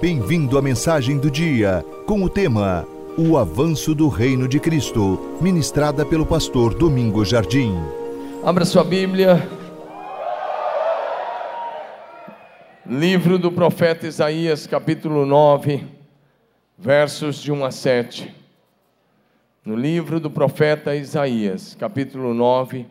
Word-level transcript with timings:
Bem-vindo 0.00 0.56
à 0.56 0.62
mensagem 0.62 1.18
do 1.18 1.30
dia, 1.30 1.84
com 2.06 2.22
o 2.22 2.30
tema 2.30 2.88
O 3.18 3.36
Avanço 3.36 3.94
do 3.94 4.08
Reino 4.08 4.48
de 4.48 4.58
Cristo, 4.58 5.36
ministrada 5.42 6.06
pelo 6.06 6.24
pastor 6.24 6.72
Domingos 6.72 7.28
Jardim. 7.28 7.74
Abra 8.42 8.64
sua 8.64 8.82
Bíblia. 8.82 9.46
Livro 12.86 13.38
do 13.38 13.52
profeta 13.52 14.06
Isaías, 14.06 14.66
capítulo 14.66 15.26
9, 15.26 15.86
versos 16.78 17.36
de 17.36 17.52
1 17.52 17.62
a 17.62 17.70
7. 17.70 18.34
No 19.62 19.76
livro 19.76 20.18
do 20.18 20.30
profeta 20.30 20.96
Isaías, 20.96 21.76
capítulo 21.78 22.32
9, 22.32 22.86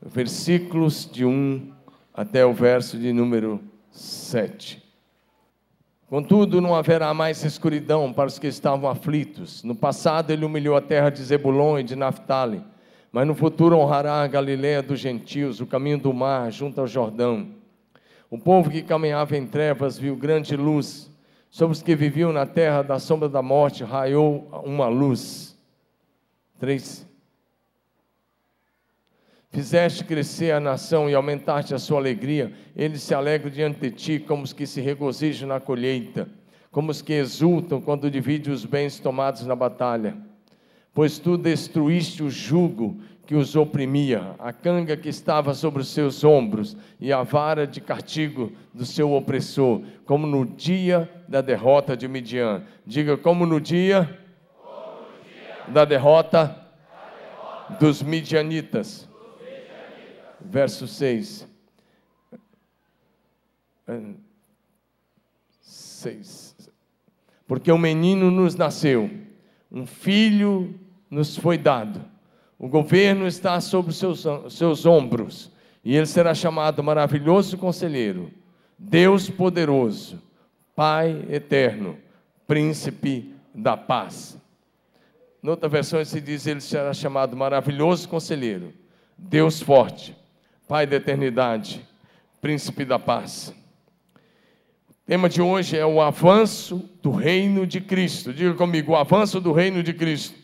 versículos 0.00 1.06
de 1.12 1.26
1 1.26 1.70
até 2.14 2.46
o 2.46 2.54
verso 2.54 2.96
de 2.96 3.12
número 3.12 3.60
7. 3.90 4.81
Contudo, 6.12 6.60
não 6.60 6.74
haverá 6.74 7.14
mais 7.14 7.42
escuridão 7.42 8.12
para 8.12 8.28
os 8.28 8.38
que 8.38 8.46
estavam 8.46 8.86
aflitos. 8.90 9.64
No 9.64 9.74
passado, 9.74 10.30
ele 10.30 10.44
humilhou 10.44 10.76
a 10.76 10.80
terra 10.82 11.08
de 11.08 11.22
Zebulon 11.22 11.78
e 11.78 11.82
de 11.82 11.96
Naphtali, 11.96 12.62
mas 13.10 13.26
no 13.26 13.34
futuro 13.34 13.78
honrará 13.78 14.22
a 14.22 14.26
Galiléia 14.26 14.82
dos 14.82 15.00
gentios, 15.00 15.58
o 15.58 15.66
caminho 15.66 15.96
do 15.96 16.12
mar, 16.12 16.52
junto 16.52 16.78
ao 16.82 16.86
Jordão. 16.86 17.54
O 18.28 18.36
povo 18.36 18.68
que 18.68 18.82
caminhava 18.82 19.38
em 19.38 19.46
trevas 19.46 19.96
viu 19.96 20.14
grande 20.14 20.54
luz. 20.54 21.10
Sobre 21.48 21.72
os 21.72 21.82
que 21.82 21.96
viviam 21.96 22.30
na 22.30 22.44
terra 22.44 22.82
da 22.82 22.98
sombra 22.98 23.26
da 23.26 23.40
morte, 23.40 23.82
raiou 23.82 24.46
uma 24.66 24.88
luz. 24.88 25.58
3. 26.58 27.08
Fizeste 29.52 30.02
crescer 30.02 30.52
a 30.52 30.58
nação 30.58 31.10
e 31.10 31.14
aumentaste 31.14 31.74
a 31.74 31.78
sua 31.78 31.98
alegria. 31.98 32.54
Eles 32.74 33.02
se 33.02 33.14
alegram 33.14 33.50
diante 33.50 33.80
de 33.80 33.90
ti, 33.90 34.18
como 34.18 34.44
os 34.44 34.54
que 34.54 34.66
se 34.66 34.80
regozijam 34.80 35.46
na 35.46 35.60
colheita, 35.60 36.26
como 36.70 36.90
os 36.90 37.02
que 37.02 37.12
exultam 37.12 37.78
quando 37.78 38.10
dividem 38.10 38.50
os 38.50 38.64
bens 38.64 38.98
tomados 38.98 39.44
na 39.44 39.54
batalha. 39.54 40.16
Pois 40.94 41.18
tu 41.18 41.36
destruíste 41.36 42.22
o 42.22 42.30
jugo 42.30 42.98
que 43.26 43.34
os 43.34 43.54
oprimia, 43.54 44.34
a 44.38 44.54
canga 44.54 44.96
que 44.96 45.10
estava 45.10 45.52
sobre 45.52 45.82
os 45.82 45.88
seus 45.88 46.24
ombros 46.24 46.74
e 46.98 47.12
a 47.12 47.22
vara 47.22 47.66
de 47.66 47.80
castigo 47.80 48.52
do 48.72 48.86
seu 48.86 49.12
opressor, 49.12 49.82
como 50.06 50.26
no 50.26 50.46
dia 50.46 51.10
da 51.28 51.42
derrota 51.42 51.94
de 51.94 52.08
Midian. 52.08 52.64
Diga, 52.86 53.18
como 53.18 53.44
no 53.44 53.60
dia, 53.60 54.18
como 54.56 55.02
no 55.02 55.30
dia 55.30 55.72
da, 55.72 55.84
derrota 55.84 56.38
da 56.38 56.54
derrota 56.54 57.78
dos 57.78 58.02
midianitas 58.02 59.11
verso 60.44 60.86
6. 60.86 61.46
6. 65.62 66.70
Porque 67.46 67.70
um 67.70 67.78
menino 67.78 68.30
nos 68.30 68.54
nasceu, 68.54 69.10
um 69.70 69.84
filho 69.86 70.78
nos 71.10 71.36
foi 71.36 71.58
dado, 71.58 72.04
o 72.58 72.68
governo 72.68 73.26
está 73.26 73.60
sobre 73.60 73.90
os 73.90 73.98
seus, 73.98 74.24
seus 74.50 74.86
ombros, 74.86 75.50
e 75.84 75.96
ele 75.96 76.06
será 76.06 76.34
chamado 76.34 76.82
Maravilhoso 76.82 77.58
Conselheiro, 77.58 78.30
Deus 78.78 79.28
Poderoso, 79.28 80.22
Pai 80.74 81.26
Eterno, 81.28 81.98
Príncipe 82.46 83.34
da 83.54 83.76
Paz. 83.76 84.38
Noutra 85.42 85.68
versão 85.68 86.04
se 86.04 86.20
diz: 86.20 86.46
ele 86.46 86.60
será 86.60 86.94
chamado 86.94 87.36
Maravilhoso 87.36 88.08
Conselheiro, 88.08 88.72
Deus 89.18 89.60
Forte, 89.60 90.16
Pai 90.72 90.86
da 90.86 90.96
eternidade, 90.96 91.86
Príncipe 92.40 92.86
da 92.86 92.98
paz. 92.98 93.54
O 94.88 94.94
tema 95.06 95.28
de 95.28 95.42
hoje 95.42 95.76
é 95.76 95.84
o 95.84 96.00
avanço 96.00 96.88
do 97.02 97.10
reino 97.10 97.66
de 97.66 97.78
Cristo. 97.78 98.32
Diga 98.32 98.54
comigo, 98.54 98.92
o 98.92 98.96
avanço 98.96 99.38
do 99.38 99.52
reino 99.52 99.82
de 99.82 99.92
Cristo. 99.92 100.34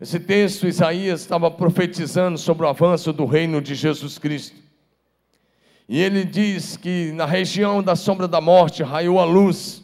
Esse 0.00 0.20
texto, 0.20 0.68
Isaías 0.68 1.22
estava 1.22 1.50
profetizando 1.50 2.38
sobre 2.38 2.66
o 2.66 2.68
avanço 2.68 3.12
do 3.12 3.24
reino 3.24 3.60
de 3.60 3.74
Jesus 3.74 4.16
Cristo. 4.16 4.56
E 5.88 6.00
ele 6.00 6.24
diz 6.24 6.76
que 6.76 7.10
na 7.16 7.26
região 7.26 7.82
da 7.82 7.96
sombra 7.96 8.28
da 8.28 8.40
morte 8.40 8.84
raiou 8.84 9.18
a 9.18 9.24
luz, 9.24 9.82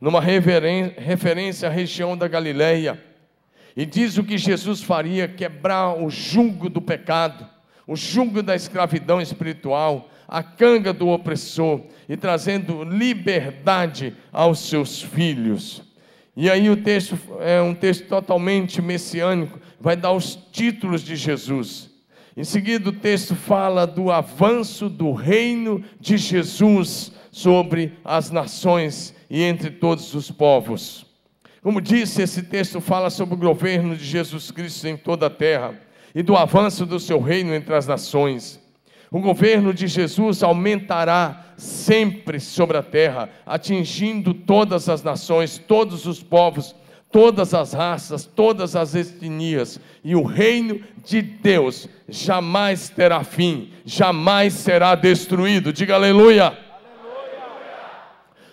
numa 0.00 0.20
referência 0.20 1.68
à 1.68 1.70
região 1.70 2.16
da 2.16 2.26
Galileia. 2.26 3.09
E 3.76 3.86
diz 3.86 4.18
o 4.18 4.24
que 4.24 4.36
Jesus 4.36 4.82
faria: 4.82 5.28
quebrar 5.28 5.94
o 5.94 6.10
jugo 6.10 6.68
do 6.68 6.80
pecado, 6.80 7.46
o 7.86 7.96
jugo 7.96 8.42
da 8.42 8.54
escravidão 8.54 9.20
espiritual, 9.20 10.08
a 10.26 10.42
canga 10.42 10.92
do 10.92 11.08
opressor 11.08 11.82
e 12.08 12.16
trazendo 12.16 12.84
liberdade 12.84 14.14
aos 14.32 14.60
seus 14.60 15.02
filhos. 15.02 15.82
E 16.36 16.48
aí 16.48 16.70
o 16.70 16.76
texto 16.76 17.18
é 17.40 17.60
um 17.60 17.74
texto 17.74 18.06
totalmente 18.06 18.80
messiânico, 18.80 19.58
vai 19.80 19.96
dar 19.96 20.12
os 20.12 20.38
títulos 20.52 21.02
de 21.02 21.16
Jesus. 21.16 21.90
Em 22.36 22.44
seguida 22.44 22.88
o 22.88 22.92
texto 22.92 23.34
fala 23.34 23.86
do 23.86 24.10
avanço 24.10 24.88
do 24.88 25.12
reino 25.12 25.84
de 25.98 26.16
Jesus 26.16 27.12
sobre 27.32 27.98
as 28.04 28.30
nações 28.30 29.14
e 29.28 29.42
entre 29.42 29.70
todos 29.70 30.14
os 30.14 30.30
povos. 30.30 31.09
Como 31.62 31.80
disse, 31.80 32.22
esse 32.22 32.42
texto 32.42 32.80
fala 32.80 33.10
sobre 33.10 33.34
o 33.34 33.38
governo 33.38 33.94
de 33.94 34.04
Jesus 34.04 34.50
Cristo 34.50 34.88
em 34.88 34.96
toda 34.96 35.26
a 35.26 35.30
terra 35.30 35.74
e 36.14 36.22
do 36.22 36.34
avanço 36.34 36.86
do 36.86 36.98
seu 36.98 37.20
reino 37.20 37.54
entre 37.54 37.74
as 37.74 37.86
nações. 37.86 38.58
O 39.10 39.20
governo 39.20 39.74
de 39.74 39.86
Jesus 39.86 40.42
aumentará 40.42 41.52
sempre 41.56 42.40
sobre 42.40 42.78
a 42.78 42.82
terra, 42.82 43.28
atingindo 43.44 44.32
todas 44.32 44.88
as 44.88 45.02
nações, 45.02 45.58
todos 45.58 46.06
os 46.06 46.22
povos, 46.22 46.74
todas 47.12 47.52
as 47.52 47.72
raças, 47.72 48.24
todas 48.24 48.74
as 48.76 48.94
etnias, 48.94 49.80
e 50.02 50.14
o 50.14 50.22
reino 50.22 50.80
de 51.04 51.20
Deus 51.20 51.88
jamais 52.08 52.88
terá 52.88 53.24
fim, 53.24 53.70
jamais 53.84 54.54
será 54.54 54.94
destruído. 54.94 55.72
Diga 55.72 55.96
aleluia. 55.96 56.69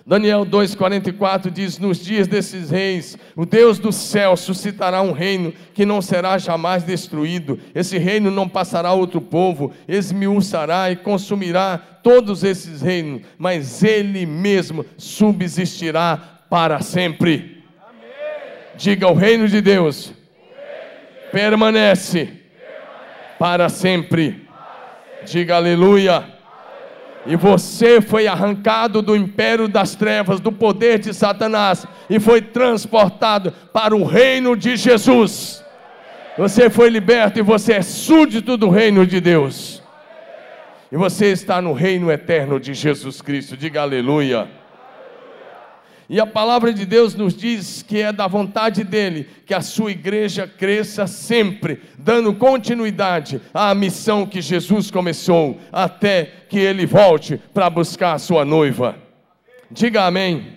Daniel 0.08 0.46
2,44 0.46 1.52
diz: 1.52 1.78
Nos 1.78 2.00
dias 2.00 2.30
desses 2.30 2.70
reis, 2.70 3.18
o 3.36 3.46
Deus 3.46 3.78
do 3.78 3.92
céu 3.92 4.38
suscitará 4.38 5.02
um 5.02 5.12
reino 5.12 5.54
que 5.74 5.86
não 5.86 6.02
será 6.02 6.38
jamais 6.38 6.84
destruído. 6.84 7.60
Esse 7.76 7.98
reino 7.98 8.32
não 8.32 8.48
passará 8.48 8.88
a 8.88 8.94
outro 8.94 9.20
povo, 9.20 9.74
esmiuçará 9.86 10.90
e 10.90 10.96
consumirá 10.96 11.78
todos 12.02 12.46
esses 12.46 12.82
reinos, 12.82 13.24
mas 13.38 13.84
ele 13.84 14.26
mesmo 14.26 14.86
subsistirá 14.98 16.16
para 16.50 16.80
sempre. 16.80 17.66
Amém. 17.86 18.10
Diga: 18.78 19.10
o 19.10 19.14
reino 19.14 19.46
de 19.46 19.60
Deus, 19.60 20.06
reino 20.06 20.16
de 20.16 20.16
Deus 20.16 21.32
permanece, 21.34 22.20
permanece, 22.20 22.40
para 23.38 23.68
sempre. 23.68 24.30
Para 24.32 24.40
sempre. 24.40 24.48
Diga 25.26 25.58
aleluia. 25.58 26.37
E 27.28 27.36
você 27.36 28.00
foi 28.00 28.26
arrancado 28.26 29.02
do 29.02 29.16
império 29.16 29.68
das 29.68 29.96
trevas, 29.96 30.40
do 30.40 30.52
poder 30.52 31.00
de 31.00 31.14
Satanás, 31.14 31.86
e 32.10 32.20
foi 32.20 32.42
transportado 32.42 33.52
para 33.74 33.96
o 33.96 34.06
reino 34.06 34.56
de 34.56 34.78
Jesus. 34.78 35.64
Você 36.38 36.70
foi 36.70 36.90
liberto 36.90 37.40
e 37.40 37.42
você 37.42 37.74
é 37.74 37.82
súdito 37.82 38.56
do 38.56 38.70
reino 38.70 39.06
de 39.06 39.20
Deus. 39.20 39.84
E 40.92 40.96
você 40.96 41.28
está 41.32 41.62
no 41.62 41.74
reino 41.74 42.10
eterno 42.10 42.60
de 42.60 42.74
Jesus 42.74 43.22
Cristo. 43.22 43.58
Diga 43.58 43.82
aleluia. 43.82 44.48
E 46.10 46.22
a 46.22 46.26
palavra 46.26 46.74
de 46.74 46.86
Deus 46.86 47.16
nos 47.16 47.36
diz 47.36 47.84
que 47.84 48.02
é 48.02 48.14
da 48.14 48.28
vontade 48.28 48.84
dele 48.84 49.28
que 49.46 49.54
a 49.54 49.60
sua 49.60 49.92
igreja 49.92 50.48
cresça 50.48 51.06
sempre, 51.06 51.82
dando 51.98 52.34
continuidade 52.34 53.42
à 53.54 53.76
missão 53.76 54.26
que 54.26 54.42
Jesus 54.42 54.90
começou, 54.90 55.60
até 55.72 56.32
que 56.48 56.60
ele 56.60 56.86
volte 56.86 57.40
para 57.54 57.70
buscar 57.70 58.14
a 58.14 58.20
sua 58.20 58.46
noiva. 58.46 58.96
Diga 59.70 60.06
amém. 60.06 60.56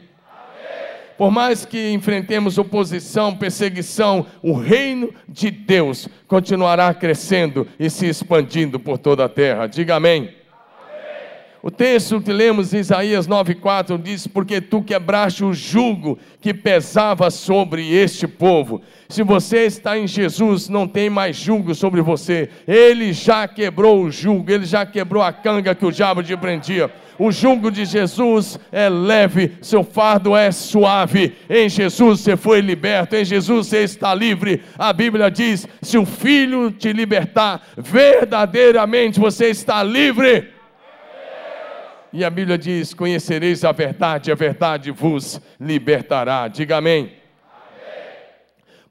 Por 1.19 1.31
mais 1.31 1.67
que 1.67 1.91
enfrentemos 1.93 2.57
oposição, 2.57 3.37
perseguição, 3.37 4.25
o 4.41 4.55
reino 4.55 5.13
de 5.29 5.51
Deus 5.51 6.09
continuará 6.27 6.95
crescendo 6.95 7.67
e 7.79 7.91
se 7.91 8.07
expandindo 8.07 8.81
por 8.81 8.97
toda 8.97 9.25
a 9.25 9.29
terra. 9.29 9.67
Diga 9.67 9.97
amém. 9.97 10.40
O 11.63 11.71
texto 11.71 12.23
que 12.23 12.33
lemos 12.33 12.73
em 12.73 12.79
Isaías 12.79 13.29
9,4 13.29 14.01
diz: 14.01 14.27
Porque 14.27 14.63
tu 14.63 14.83
quebraste 14.83 15.45
o 15.45 15.53
jugo 15.53 16.19
que 16.41 16.55
pesava 16.55 17.31
sobre 17.31 17.93
este 17.93 18.27
povo. 18.27 18.81
Se 19.11 19.23
você 19.23 19.67
está 19.67 19.99
em 19.99 20.07
Jesus, 20.07 20.71
não 20.71 20.89
tem 20.89 21.11
mais 21.11 21.37
jugo 21.37 21.75
sobre 21.75 22.01
você. 22.01 22.49
Ele 22.67 23.13
já 23.13 23.47
quebrou 23.47 24.03
o 24.03 24.11
jugo, 24.11 24.51
ele 24.51 24.65
já 24.65 24.87
quebrou 24.87 25.23
a 25.23 25.33
canga 25.33 25.75
que 25.75 25.85
o 25.85 25.93
diabo 25.93 26.23
te 26.23 26.35
prendia. 26.35 26.91
O 27.19 27.31
jugo 27.31 27.71
de 27.71 27.85
Jesus 27.85 28.59
é 28.73 28.89
leve, 28.89 29.59
seu 29.61 29.85
fardo 29.85 30.35
é 30.35 30.51
suave. 30.51 31.35
Em 31.51 31.69
Jesus 31.69 32.21
você 32.21 32.39
foi 32.39 32.63
liberto, 32.63 33.15
em 33.15 33.25
Jesus 33.27 33.67
você 33.67 33.83
está 33.83 34.15
livre. 34.15 34.63
A 34.79 34.95
Bíblia 34.95 35.31
diz: 35.31 35.69
se 35.83 35.99
o 35.99 36.07
Filho 36.07 36.71
te 36.71 36.91
libertar, 36.91 37.61
verdadeiramente 37.77 39.21
você 39.21 39.49
está 39.49 39.83
livre. 39.83 40.59
E 42.13 42.25
a 42.25 42.31
Bíblia 42.31 42.59
diz: 42.59 42.93
Conhecereis 42.93 43.65
a 43.65 43.73
verdade, 43.73 44.33
a 44.33 44.35
verdade 44.35 44.91
vos 44.91 45.41
libertará. 45.59 46.49
Diga 46.49 46.79
amém. 46.79 47.13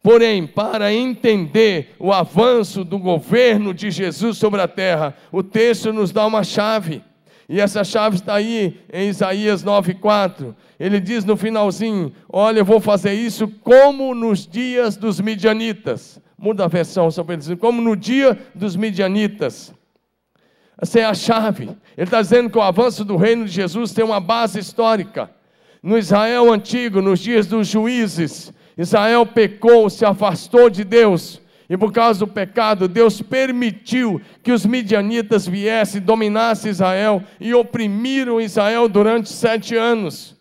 Porém, 0.01 0.47
para 0.47 0.93
entender 0.93 1.95
o 1.99 2.13
avanço 2.13 2.85
do 2.85 2.97
governo 2.97 3.73
de 3.73 3.91
Jesus 3.91 4.37
sobre 4.37 4.61
a 4.61 4.67
terra, 4.67 5.13
o 5.31 5.43
texto 5.43 5.91
nos 5.91 6.11
dá 6.11 6.25
uma 6.25 6.43
chave. 6.43 7.03
E 7.49 7.59
essa 7.59 7.83
chave 7.83 8.15
está 8.15 8.35
aí 8.35 8.79
em 8.93 9.09
Isaías 9.09 9.63
9,4. 9.63 10.55
Ele 10.79 10.99
diz 10.99 11.25
no 11.25 11.35
finalzinho: 11.35 12.13
Olha, 12.31 12.59
eu 12.59 12.65
vou 12.65 12.79
fazer 12.79 13.13
isso 13.13 13.47
como 13.61 14.15
nos 14.15 14.47
dias 14.47 14.95
dos 14.95 15.19
midianitas. 15.19 16.21
Muda 16.37 16.63
a 16.63 16.67
versão 16.67 17.11
só 17.11 17.23
para 17.23 17.35
dizer: 17.35 17.57
Como 17.57 17.81
no 17.81 17.95
dia 17.95 18.39
dos 18.55 18.77
midianitas. 18.77 19.73
Essa 20.81 20.99
é 20.99 21.05
a 21.05 21.13
chave. 21.13 21.63
Ele 21.63 21.77
está 21.97 22.21
dizendo 22.21 22.49
que 22.49 22.57
o 22.57 22.61
avanço 22.61 23.03
do 23.03 23.17
reino 23.17 23.45
de 23.45 23.51
Jesus 23.51 23.91
tem 23.91 24.05
uma 24.05 24.19
base 24.19 24.59
histórica. 24.59 25.29
No 25.83 25.97
Israel 25.97 26.51
antigo, 26.51 27.01
nos 27.01 27.19
dias 27.19 27.47
dos 27.47 27.67
juízes, 27.67 28.53
Israel 28.77 29.25
pecou, 29.25 29.89
se 29.89 30.05
afastou 30.05 30.69
de 30.69 30.83
Deus. 30.83 31.41
E 31.69 31.77
por 31.77 31.91
causa 31.91 32.21
do 32.21 32.27
pecado, 32.27 32.87
Deus 32.87 33.21
permitiu 33.21 34.21
que 34.41 34.51
os 34.51 34.65
midianitas 34.65 35.45
viessem, 35.47 36.01
dominassem 36.01 36.71
Israel 36.71 37.21
e 37.39 37.53
oprimiram 37.53 38.41
Israel 38.41 38.89
durante 38.89 39.29
sete 39.29 39.75
anos. 39.75 40.35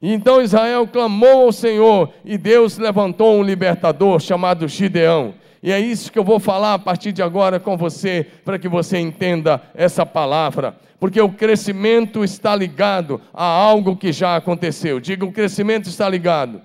E 0.00 0.12
então 0.12 0.40
Israel 0.40 0.86
clamou 0.86 1.46
ao 1.46 1.52
Senhor 1.52 2.12
e 2.24 2.38
Deus 2.38 2.78
levantou 2.78 3.36
um 3.36 3.42
libertador 3.42 4.18
chamado 4.20 4.66
Gideão. 4.66 5.34
E 5.62 5.70
é 5.70 5.78
isso 5.78 6.10
que 6.10 6.18
eu 6.18 6.24
vou 6.24 6.40
falar 6.40 6.74
a 6.74 6.78
partir 6.78 7.12
de 7.12 7.22
agora 7.22 7.60
com 7.60 7.76
você, 7.76 8.26
para 8.44 8.58
que 8.58 8.68
você 8.68 8.98
entenda 8.98 9.62
essa 9.74 10.04
palavra. 10.04 10.76
Porque 10.98 11.20
o 11.20 11.32
crescimento 11.32 12.24
está 12.24 12.54
ligado 12.54 13.20
a 13.32 13.44
algo 13.44 13.96
que 13.96 14.12
já 14.12 14.36
aconteceu. 14.36 14.98
Diga: 14.98 15.24
o 15.24 15.32
crescimento 15.32 15.88
está 15.88 16.08
ligado, 16.08 16.60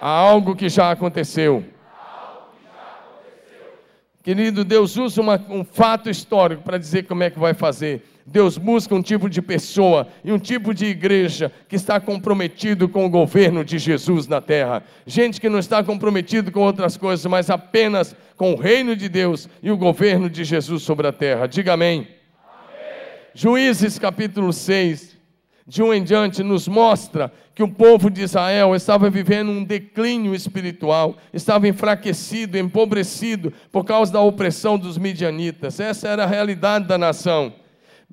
a 0.00 0.08
algo 0.08 0.56
que 0.56 0.68
já 0.68 0.90
aconteceu. 0.90 1.64
Querido, 4.22 4.64
Deus 4.64 4.96
usa 4.96 5.20
uma, 5.20 5.40
um 5.50 5.64
fato 5.64 6.08
histórico 6.08 6.62
para 6.62 6.78
dizer 6.78 7.04
como 7.04 7.22
é 7.22 7.30
que 7.30 7.38
vai 7.38 7.54
fazer. 7.54 8.02
Deus 8.26 8.56
busca 8.56 8.94
um 8.94 9.02
tipo 9.02 9.28
de 9.28 9.42
pessoa 9.42 10.08
e 10.24 10.32
um 10.32 10.38
tipo 10.38 10.72
de 10.72 10.86
igreja 10.86 11.52
que 11.68 11.76
está 11.76 12.00
comprometido 12.00 12.88
com 12.88 13.04
o 13.04 13.10
governo 13.10 13.62
de 13.62 13.78
Jesus 13.78 14.26
na 14.26 14.40
terra. 14.40 14.82
Gente 15.06 15.38
que 15.38 15.48
não 15.48 15.58
está 15.58 15.84
comprometido 15.84 16.50
com 16.50 16.60
outras 16.60 16.96
coisas, 16.96 17.26
mas 17.26 17.50
apenas 17.50 18.16
com 18.36 18.54
o 18.54 18.56
reino 18.56 18.96
de 18.96 19.10
Deus 19.10 19.46
e 19.62 19.70
o 19.70 19.76
governo 19.76 20.30
de 20.30 20.42
Jesus 20.42 20.82
sobre 20.82 21.06
a 21.06 21.12
terra. 21.12 21.46
Diga 21.46 21.74
amém. 21.74 21.98
amém. 21.98 22.08
Juízes 23.34 23.98
capítulo 23.98 24.54
6, 24.54 25.18
de 25.66 25.82
um 25.82 25.92
em 25.92 26.02
diante, 26.02 26.42
nos 26.42 26.66
mostra 26.66 27.30
que 27.54 27.62
o 27.62 27.68
povo 27.68 28.10
de 28.10 28.22
Israel 28.22 28.74
estava 28.74 29.10
vivendo 29.10 29.50
um 29.50 29.62
declínio 29.62 30.34
espiritual, 30.34 31.14
estava 31.30 31.68
enfraquecido, 31.68 32.56
empobrecido 32.56 33.52
por 33.70 33.84
causa 33.84 34.10
da 34.10 34.20
opressão 34.20 34.78
dos 34.78 34.96
midianitas. 34.96 35.78
Essa 35.78 36.08
era 36.08 36.24
a 36.24 36.26
realidade 36.26 36.86
da 36.86 36.96
nação. 36.96 37.52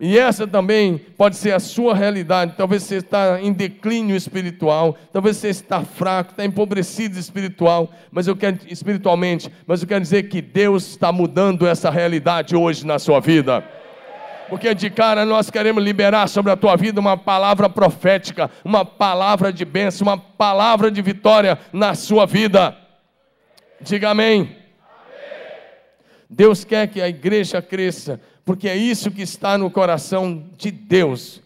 E 0.04 0.18
essa 0.18 0.48
também 0.48 0.98
pode 0.98 1.36
ser 1.36 1.52
a 1.52 1.60
sua 1.60 1.94
realidade. 1.94 2.56
Talvez 2.58 2.82
você 2.82 2.96
está 2.96 3.40
em 3.40 3.54
declínio 3.54 4.16
espiritual, 4.16 4.98
talvez 5.14 5.38
você 5.38 5.50
está 5.50 5.84
fraco, 5.84 6.32
está 6.32 6.44
empobrecido 6.44 7.20
espiritual, 7.20 7.88
mas 8.12 8.26
eu 8.26 8.36
quero 8.36 8.58
espiritualmente, 8.68 9.52
mas 9.68 9.84
eu 9.84 9.88
quero 9.88 10.02
dizer 10.02 10.24
que 10.24 10.42
Deus 10.42 10.88
está 10.88 11.12
mudando 11.12 11.68
essa 11.68 11.92
realidade 11.92 12.56
hoje 12.56 12.84
na 12.84 12.98
sua 12.98 13.20
vida. 13.20 13.64
Porque 14.50 14.74
de 14.74 14.90
cara 14.90 15.24
nós 15.24 15.52
queremos 15.52 15.84
liberar 15.84 16.28
sobre 16.28 16.52
a 16.52 16.58
tua 16.58 16.76
vida 16.76 17.00
uma 17.00 17.16
palavra 17.16 17.70
profética, 17.70 18.50
uma 18.66 18.84
palavra 18.84 19.54
de 19.54 19.64
bênção, 19.64 20.08
uma 20.08 20.18
palavra 20.18 20.90
de 20.90 21.00
vitória 21.04 21.60
na 21.72 21.94
sua 21.94 22.26
vida. 22.26 22.76
Diga 23.80 24.10
amém. 24.10 24.58
Deus 26.28 26.64
quer 26.64 26.88
que 26.88 27.02
a 27.02 27.08
igreja 27.08 27.62
cresça 27.62 28.20
porque 28.44 28.68
é 28.68 28.76
isso 28.76 29.12
que 29.12 29.22
está 29.22 29.58
no 29.58 29.70
coração 29.70 30.46
de 30.58 30.72
Deus. 30.72 31.42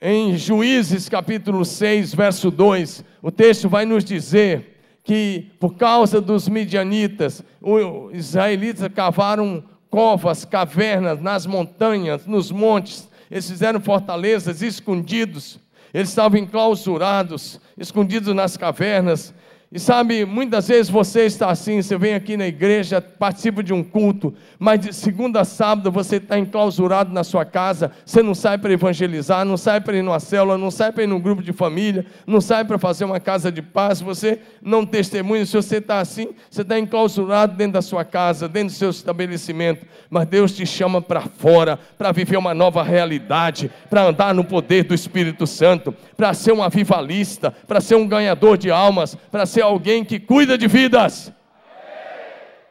Em 0.00 0.36
Juízes 0.36 1.08
capítulo 1.08 1.64
6, 1.64 2.14
verso 2.14 2.50
2, 2.50 3.04
o 3.22 3.30
texto 3.30 3.68
vai 3.68 3.86
nos 3.86 4.04
dizer 4.04 4.74
que 5.02 5.52
por 5.60 5.76
causa 5.76 6.20
dos 6.20 6.48
midianitas, 6.48 7.42
os 7.60 8.12
israelitas 8.12 8.90
cavaram 8.92 9.62
covas, 9.90 10.44
cavernas 10.44 11.20
nas 11.20 11.46
montanhas, 11.46 12.26
nos 12.26 12.50
montes, 12.50 13.08
eles 13.30 13.48
fizeram 13.48 13.80
fortalezas 13.80 14.60
escondidos, 14.60 15.58
eles 15.92 16.08
estavam 16.08 16.38
enclausurados, 16.38 17.60
escondidos 17.78 18.34
nas 18.34 18.56
cavernas, 18.56 19.32
e 19.74 19.80
sabe, 19.80 20.24
muitas 20.24 20.68
vezes 20.68 20.88
você 20.88 21.22
está 21.22 21.50
assim, 21.50 21.82
você 21.82 21.98
vem 21.98 22.14
aqui 22.14 22.36
na 22.36 22.46
igreja, 22.46 23.00
participa 23.00 23.60
de 23.60 23.72
um 23.72 23.82
culto, 23.82 24.32
mas 24.56 24.78
de 24.78 24.92
segunda 24.92 25.40
a 25.40 25.44
sábado 25.44 25.90
você 25.90 26.18
está 26.18 26.38
enclausurado 26.38 27.12
na 27.12 27.24
sua 27.24 27.44
casa, 27.44 27.90
você 28.06 28.22
não 28.22 28.36
sai 28.36 28.56
para 28.56 28.72
evangelizar, 28.72 29.44
não 29.44 29.56
sai 29.56 29.80
para 29.80 29.96
ir 29.96 30.02
numa 30.02 30.20
célula, 30.20 30.56
não 30.56 30.70
sai 30.70 30.92
para 30.92 31.02
ir 31.02 31.08
num 31.08 31.18
grupo 31.18 31.42
de 31.42 31.52
família, 31.52 32.06
não 32.24 32.40
sai 32.40 32.64
para 32.64 32.78
fazer 32.78 33.04
uma 33.04 33.18
casa 33.18 33.50
de 33.50 33.62
paz, 33.62 34.00
você 34.00 34.38
não 34.62 34.86
testemunha, 34.86 35.44
se 35.44 35.56
você 35.56 35.78
está 35.78 35.98
assim, 35.98 36.28
você 36.48 36.62
está 36.62 36.78
enclausurado 36.78 37.56
dentro 37.56 37.72
da 37.72 37.82
sua 37.82 38.04
casa, 38.04 38.48
dentro 38.48 38.72
do 38.72 38.78
seu 38.78 38.90
estabelecimento, 38.90 39.84
mas 40.08 40.28
Deus 40.28 40.52
te 40.52 40.64
chama 40.64 41.02
para 41.02 41.22
fora, 41.22 41.80
para 41.98 42.12
viver 42.12 42.36
uma 42.36 42.54
nova 42.54 42.84
realidade, 42.84 43.68
para 43.90 44.04
andar 44.04 44.32
no 44.32 44.44
poder 44.44 44.84
do 44.84 44.94
Espírito 44.94 45.48
Santo, 45.48 45.92
para 46.16 46.32
ser 46.32 46.52
um 46.52 46.62
avivalista, 46.62 47.52
para 47.66 47.80
ser 47.80 47.96
um 47.96 48.06
ganhador 48.06 48.56
de 48.56 48.70
almas, 48.70 49.16
para 49.32 49.44
ser 49.44 49.63
alguém 49.64 50.04
que 50.04 50.18
cuida 50.18 50.56
de 50.56 50.66
vidas. 50.66 51.32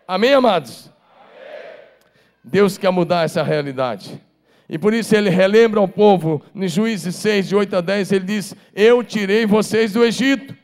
Amém, 0.07 0.29
Amém 0.29 0.33
amados? 0.33 0.91
Deus 2.43 2.77
quer 2.77 2.91
mudar 2.91 3.23
essa 3.23 3.41
realidade. 3.41 4.21
E 4.67 4.77
por 4.77 4.93
isso 4.93 5.15
ele 5.15 5.29
relembra 5.29 5.79
ao 5.79 5.87
povo, 5.87 6.41
em 6.55 6.67
Juízes 6.67 7.15
6, 7.17 7.49
de 7.49 7.55
8 7.55 7.75
a 7.75 7.81
10, 7.81 8.11
ele 8.11 8.25
diz: 8.25 8.55
Eu 8.73 9.03
tirei 9.03 9.45
vocês 9.45 9.93
do 9.93 10.03
Egito. 10.03 10.55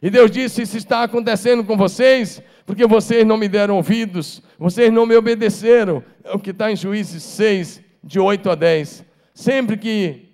E 0.00 0.10
Deus 0.10 0.30
disse: 0.30 0.62
Isso 0.62 0.76
está 0.76 1.02
acontecendo 1.02 1.64
com 1.64 1.76
vocês, 1.76 2.42
porque 2.64 2.86
vocês 2.86 3.26
não 3.26 3.36
me 3.36 3.48
deram 3.48 3.76
ouvidos, 3.76 4.42
vocês 4.58 4.92
não 4.92 5.06
me 5.06 5.16
obedeceram. 5.16 6.02
É 6.24 6.32
o 6.32 6.38
que 6.38 6.50
está 6.50 6.70
em 6.70 6.76
Juízes 6.76 7.22
6, 7.22 7.82
de 8.02 8.18
8 8.18 8.50
a 8.50 8.54
10. 8.54 9.04
Sempre 9.34 9.76
que 9.76 10.25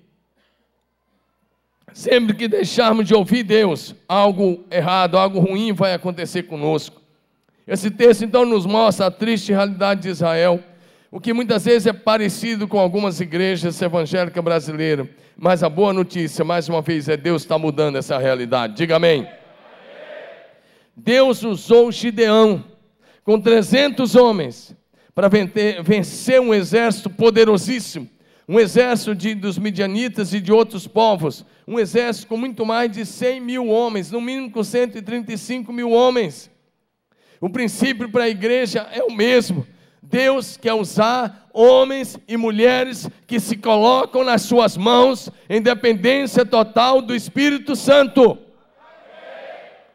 Sempre 1.94 2.34
que 2.34 2.48
deixarmos 2.48 3.06
de 3.06 3.14
ouvir 3.14 3.42
Deus, 3.42 3.94
algo 4.08 4.64
errado, 4.70 5.18
algo 5.18 5.38
ruim 5.38 5.72
vai 5.72 5.92
acontecer 5.92 6.44
conosco. 6.44 7.02
Esse 7.66 7.90
texto 7.90 8.24
então 8.24 8.44
nos 8.44 8.66
mostra 8.66 9.06
a 9.06 9.10
triste 9.10 9.52
realidade 9.52 10.02
de 10.02 10.08
Israel, 10.08 10.62
o 11.10 11.20
que 11.20 11.32
muitas 11.32 11.64
vezes 11.64 11.86
é 11.86 11.92
parecido 11.92 12.66
com 12.66 12.78
algumas 12.78 13.20
igrejas 13.20 13.80
evangélicas 13.80 14.42
brasileiras. 14.42 15.06
Mas 15.36 15.62
a 15.62 15.68
boa 15.68 15.92
notícia, 15.92 16.44
mais 16.44 16.68
uma 16.68 16.80
vez, 16.80 17.08
é 17.08 17.16
Deus 17.16 17.42
está 17.42 17.58
mudando 17.58 17.96
essa 17.96 18.18
realidade. 18.18 18.74
Diga 18.74 18.96
amém. 18.96 19.28
Deus 20.96 21.42
usou 21.42 21.92
Gideão 21.92 22.64
com 23.24 23.40
300 23.40 24.14
homens 24.16 24.74
para 25.14 25.28
vencer 25.28 26.40
um 26.40 26.54
exército 26.54 27.10
poderosíssimo 27.10 28.08
um 28.52 28.60
exército 28.60 29.14
de, 29.14 29.34
dos 29.34 29.56
midianitas 29.56 30.34
e 30.34 30.40
de 30.40 30.52
outros 30.52 30.86
povos, 30.86 31.42
um 31.66 31.80
exército 31.80 32.26
com 32.26 32.36
muito 32.36 32.66
mais 32.66 32.92
de 32.92 33.06
100 33.06 33.40
mil 33.40 33.68
homens, 33.68 34.10
no 34.10 34.20
mínimo 34.20 34.50
com 34.50 34.62
135 34.62 35.72
mil 35.72 35.90
homens. 35.90 36.50
O 37.40 37.48
princípio 37.48 38.10
para 38.10 38.24
a 38.24 38.28
igreja 38.28 38.86
é 38.92 39.02
o 39.02 39.10
mesmo. 39.10 39.66
Deus 40.02 40.58
quer 40.58 40.74
usar 40.74 41.48
homens 41.50 42.18
e 42.28 42.36
mulheres 42.36 43.08
que 43.26 43.40
se 43.40 43.56
colocam 43.56 44.22
nas 44.22 44.42
suas 44.42 44.76
mãos 44.76 45.30
em 45.48 45.62
dependência 45.62 46.44
total 46.44 47.00
do 47.00 47.14
Espírito 47.14 47.74
Santo. 47.74 48.36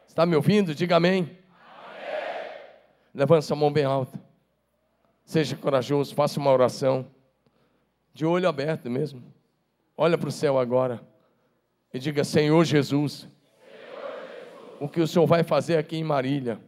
Está 0.08 0.26
me 0.26 0.34
ouvindo? 0.34 0.74
Diga 0.74 0.96
amém. 0.96 1.18
amém. 1.20 1.30
Levante 3.14 3.44
sua 3.44 3.54
mão 3.54 3.72
bem 3.72 3.84
alta. 3.84 4.20
Seja 5.24 5.54
corajoso, 5.54 6.12
faça 6.12 6.40
uma 6.40 6.50
oração 6.50 7.06
de 8.18 8.26
olho 8.26 8.48
aberto 8.48 8.90
mesmo. 8.90 9.22
Olha 9.96 10.18
para 10.18 10.28
o 10.28 10.32
céu 10.32 10.58
agora 10.58 11.00
e 11.94 12.00
diga: 12.00 12.24
Senhor 12.24 12.64
Jesus, 12.64 13.28
o 14.80 14.88
que 14.88 15.00
o 15.00 15.06
Senhor 15.06 15.24
vai 15.24 15.44
fazer 15.44 15.76
aqui 15.76 15.96
em 15.96 16.02
Marília, 16.02 16.58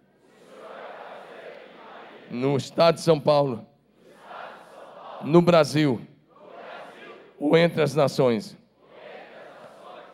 no 2.30 2.56
estado 2.56 2.94
de 2.94 3.00
São 3.00 3.18
Paulo, 3.18 3.66
no 5.24 5.42
Brasil, 5.42 6.00
ou 7.36 7.56
entre 7.56 7.82
as 7.82 7.96
nações, 7.96 8.56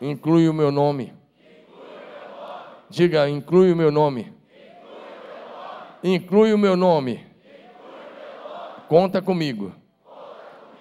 inclui 0.01 0.49
o 0.49 0.53
meu 0.55 0.71
nome. 0.71 1.13
Diga, 2.89 3.29
inclui 3.29 3.71
o 3.71 3.75
meu 3.75 3.91
nome. 3.91 4.33
Inclui 6.03 6.51
o 6.51 6.57
meu 6.57 6.75
nome. 6.75 7.27
Conta 8.87 9.21
comigo. 9.21 9.71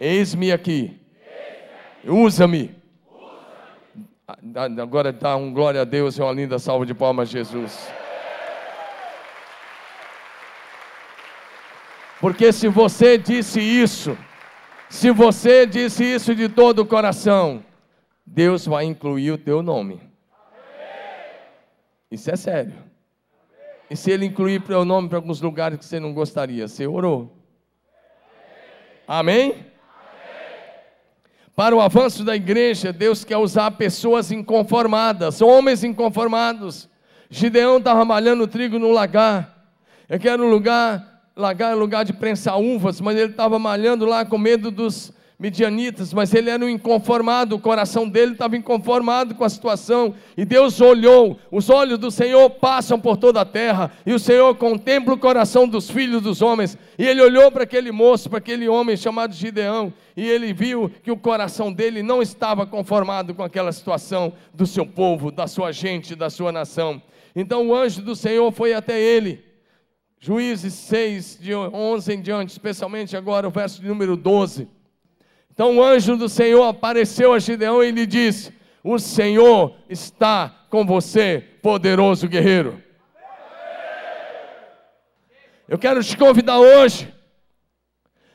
Eis-me 0.00 0.52
aqui. 0.52 1.00
Usa-me. 2.04 2.74
Agora 4.80 5.12
dá 5.12 5.36
um 5.36 5.52
glória 5.52 5.80
a 5.80 5.84
Deus 5.84 6.18
e 6.18 6.22
uma 6.22 6.32
linda 6.32 6.58
salva 6.58 6.84
de 6.84 6.92
palmas, 6.94 7.28
Jesus. 7.28 7.88
Porque 12.20 12.52
se 12.52 12.68
você 12.68 13.18
disse 13.18 13.60
isso, 13.60 14.16
se 14.88 15.10
você 15.10 15.66
disse 15.66 16.04
isso 16.04 16.34
de 16.34 16.48
todo 16.48 16.80
o 16.80 16.86
coração, 16.86 17.64
Deus 18.24 18.66
vai 18.66 18.84
incluir 18.84 19.32
o 19.32 19.38
teu 19.38 19.62
nome. 19.62 20.00
Isso 22.10 22.30
é 22.30 22.36
sério. 22.36 22.74
E 23.90 23.96
se 23.96 24.10
Ele 24.10 24.26
incluir 24.26 24.60
o 24.60 24.66
teu 24.66 24.84
nome 24.84 25.08
para 25.08 25.18
alguns 25.18 25.40
lugares 25.40 25.78
que 25.78 25.84
você 25.84 26.00
não 26.00 26.12
gostaria, 26.12 26.66
você 26.66 26.86
orou. 26.86 27.36
Amém? 29.06 29.75
Para 31.56 31.74
o 31.74 31.80
avanço 31.80 32.22
da 32.22 32.36
igreja, 32.36 32.92
Deus 32.92 33.24
quer 33.24 33.38
usar 33.38 33.70
pessoas 33.72 34.30
inconformadas, 34.30 35.40
homens 35.40 35.82
inconformados. 35.82 36.86
Gideão 37.30 37.78
estava 37.78 38.04
malhando 38.04 38.46
trigo 38.46 38.78
no 38.78 38.92
lagar. 38.92 39.66
Eu 40.06 40.20
quero 40.20 40.44
um 40.44 40.50
lugar 40.50 41.16
lagar 41.34 41.72
é 41.72 41.74
lugar 41.74 42.04
de 42.04 42.12
prensar 42.12 42.58
uvas, 42.58 43.00
mas 43.00 43.16
ele 43.16 43.30
estava 43.30 43.58
malhando 43.58 44.04
lá 44.04 44.24
com 44.24 44.36
medo 44.36 44.70
dos 44.70 45.12
midianitas, 45.38 46.14
mas 46.14 46.32
ele 46.32 46.48
era 46.48 46.64
um 46.64 46.68
inconformado, 46.68 47.56
o 47.56 47.60
coração 47.60 48.08
dele 48.08 48.32
estava 48.32 48.56
inconformado 48.56 49.34
com 49.34 49.44
a 49.44 49.50
situação, 49.50 50.14
e 50.36 50.44
Deus 50.44 50.80
olhou, 50.80 51.38
os 51.50 51.68
olhos 51.68 51.98
do 51.98 52.10
Senhor 52.10 52.48
passam 52.50 52.98
por 52.98 53.18
toda 53.18 53.42
a 53.42 53.44
terra, 53.44 53.92
e 54.06 54.14
o 54.14 54.18
Senhor 54.18 54.54
contempla 54.54 55.12
o 55.12 55.18
coração 55.18 55.68
dos 55.68 55.90
filhos 55.90 56.22
dos 56.22 56.40
homens, 56.40 56.78
e 56.98 57.04
ele 57.04 57.20
olhou 57.20 57.52
para 57.52 57.64
aquele 57.64 57.92
moço, 57.92 58.30
para 58.30 58.38
aquele 58.38 58.66
homem 58.66 58.96
chamado 58.96 59.34
Gideão, 59.34 59.92
e 60.16 60.26
ele 60.26 60.54
viu 60.54 60.90
que 61.02 61.10
o 61.10 61.16
coração 61.18 61.70
dele 61.70 62.02
não 62.02 62.22
estava 62.22 62.66
conformado 62.66 63.34
com 63.34 63.42
aquela 63.42 63.72
situação 63.72 64.32
do 64.54 64.66
seu 64.66 64.86
povo, 64.86 65.30
da 65.30 65.46
sua 65.46 65.70
gente, 65.70 66.14
da 66.14 66.30
sua 66.30 66.50
nação. 66.50 67.02
Então 67.34 67.68
o 67.68 67.74
anjo 67.74 68.00
do 68.00 68.16
Senhor 68.16 68.50
foi 68.50 68.72
até 68.72 68.98
ele, 68.98 69.44
Juízes 70.18 70.72
6, 70.72 71.38
de 71.42 71.54
11 71.54 72.14
em 72.14 72.22
diante, 72.22 72.50
especialmente 72.50 73.14
agora 73.14 73.46
o 73.46 73.50
verso 73.50 73.82
de 73.82 73.86
número 73.86 74.16
12. 74.16 74.75
Então 75.56 75.78
o 75.78 75.82
anjo 75.82 76.18
do 76.18 76.28
Senhor 76.28 76.62
apareceu 76.64 77.32
a 77.32 77.38
Gideão 77.38 77.82
e 77.82 77.90
lhe 77.90 78.04
disse: 78.04 78.52
O 78.84 78.98
Senhor 78.98 79.74
está 79.88 80.54
com 80.68 80.84
você, 80.84 81.42
poderoso 81.62 82.28
guerreiro. 82.28 82.82
Eu 85.66 85.78
quero 85.78 86.04
te 86.04 86.14
convidar 86.14 86.58
hoje 86.58 87.10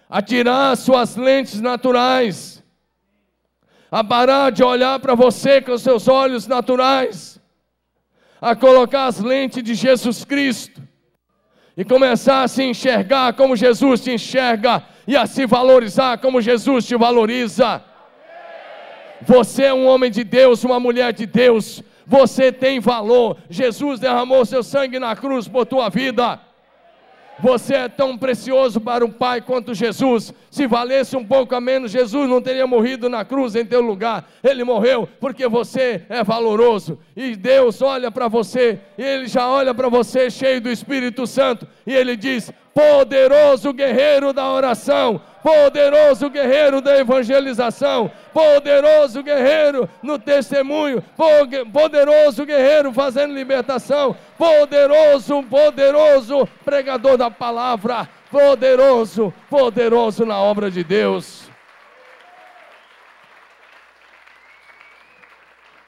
a 0.09 0.19
tirar 0.19 0.75
suas 0.75 1.15
lentes 1.15 1.61
naturais, 1.61 2.63
a 3.91 4.03
parar 4.03 4.51
de 4.51 4.63
olhar 4.63 4.99
para 4.99 5.13
você 5.13 5.61
com 5.61 5.77
seus 5.77 6.07
olhos 6.07 6.47
naturais, 6.47 7.39
a 8.41 8.55
colocar 8.55 9.05
as 9.05 9.19
lentes 9.19 9.61
de 9.61 9.75
Jesus 9.75 10.25
Cristo 10.25 10.81
e 11.77 11.85
começar 11.85 12.41
a 12.41 12.47
se 12.47 12.63
enxergar 12.63 13.33
como 13.33 13.55
Jesus 13.55 14.01
te 14.01 14.11
enxerga 14.11 14.83
e 15.11 15.17
a 15.17 15.25
se 15.25 15.45
valorizar 15.45 16.19
como 16.19 16.39
Jesus 16.39 16.85
te 16.85 16.95
valoriza. 16.95 17.83
Você 19.23 19.65
é 19.65 19.73
um 19.73 19.85
homem 19.85 20.09
de 20.09 20.23
Deus, 20.23 20.63
uma 20.63 20.79
mulher 20.79 21.11
de 21.11 21.25
Deus. 21.25 21.83
Você 22.07 22.49
tem 22.49 22.79
valor. 22.79 23.35
Jesus 23.49 23.99
derramou 23.99 24.45
seu 24.45 24.63
sangue 24.63 24.99
na 24.99 25.13
cruz 25.13 25.49
por 25.49 25.65
tua 25.65 25.89
vida. 25.89 26.39
Você 27.41 27.74
é 27.74 27.88
tão 27.88 28.17
precioso 28.17 28.79
para 28.79 29.03
o 29.03 29.12
Pai 29.12 29.41
quanto 29.41 29.74
Jesus. 29.74 30.33
Se 30.50 30.67
valesse 30.67 31.17
um 31.17 31.25
pouco 31.25 31.55
a 31.55 31.62
menos, 31.62 31.91
Jesus 31.91 32.29
não 32.29 32.41
teria 32.41 32.67
morrido 32.67 33.10
na 33.10 33.25
cruz 33.25 33.55
em 33.55 33.65
teu 33.65 33.81
lugar. 33.81 34.29
Ele 34.43 34.63
morreu 34.63 35.10
porque 35.19 35.48
você 35.48 36.03
é 36.07 36.24
valoroso. 36.24 37.00
E 37.15 37.36
Deus 37.36 37.81
olha 37.81 38.12
para 38.12 38.27
você, 38.27 38.79
e 38.98 39.03
Ele 39.03 39.27
já 39.27 39.48
olha 39.48 39.74
para 39.74 39.89
você 39.89 40.29
cheio 40.29 40.62
do 40.62 40.69
Espírito 40.69 41.25
Santo, 41.25 41.67
e 41.86 41.93
Ele 41.93 42.15
diz: 42.15 42.51
Poderoso 42.74 43.74
guerreiro 43.74 44.31
da 44.31 44.51
oração, 44.51 45.21
poderoso 45.41 46.29
guerreiro 46.29 46.81
da 46.81 46.98
evangelização, 46.98 48.12
poderoso 48.33 49.24
guerreiro 49.24 49.89
no 50.01 50.17
testemunho, 50.17 51.03
poderoso 51.71 52.45
guerreiro 52.45 52.93
fazendo 52.93 53.33
libertação, 53.33 54.15
poderoso, 54.38 55.43
poderoso 55.43 56.48
pregador 56.63 57.17
da 57.17 57.29
palavra, 57.31 58.07
poderoso, 58.29 59.33
poderoso 59.50 60.25
na 60.25 60.39
obra 60.39 60.69
de 60.69 60.83
Deus. 60.83 61.50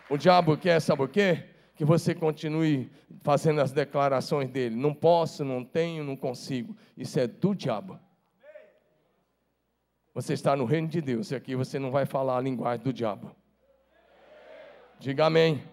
O 0.10 0.17
diabo 0.17 0.57
quer, 0.57 0.79
sabe 0.79 1.01
o 1.03 1.07
quê? 1.07 1.43
Que 1.75 1.83
você 1.83 2.13
continue 2.13 2.91
fazendo 3.24 3.62
as 3.62 3.72
declarações 3.72 4.50
dele. 4.50 4.75
Não 4.75 4.93
posso, 4.93 5.43
não 5.43 5.63
tenho, 5.63 6.03
não 6.03 6.15
consigo. 6.15 6.75
Isso 6.95 7.19
é 7.19 7.25
do 7.25 7.55
diabo. 7.55 8.00
Você 10.13 10.34
está 10.34 10.55
no 10.55 10.65
reino 10.65 10.88
de 10.88 11.01
Deus 11.01 11.32
e 11.32 11.36
aqui 11.36 11.55
você 11.55 11.79
não 11.79 11.89
vai 11.89 12.05
falar 12.05 12.38
a 12.38 12.41
linguagem 12.41 12.84
do 12.84 12.93
diabo. 12.93 13.36
Diga 15.00 15.25
amém. 15.25 15.63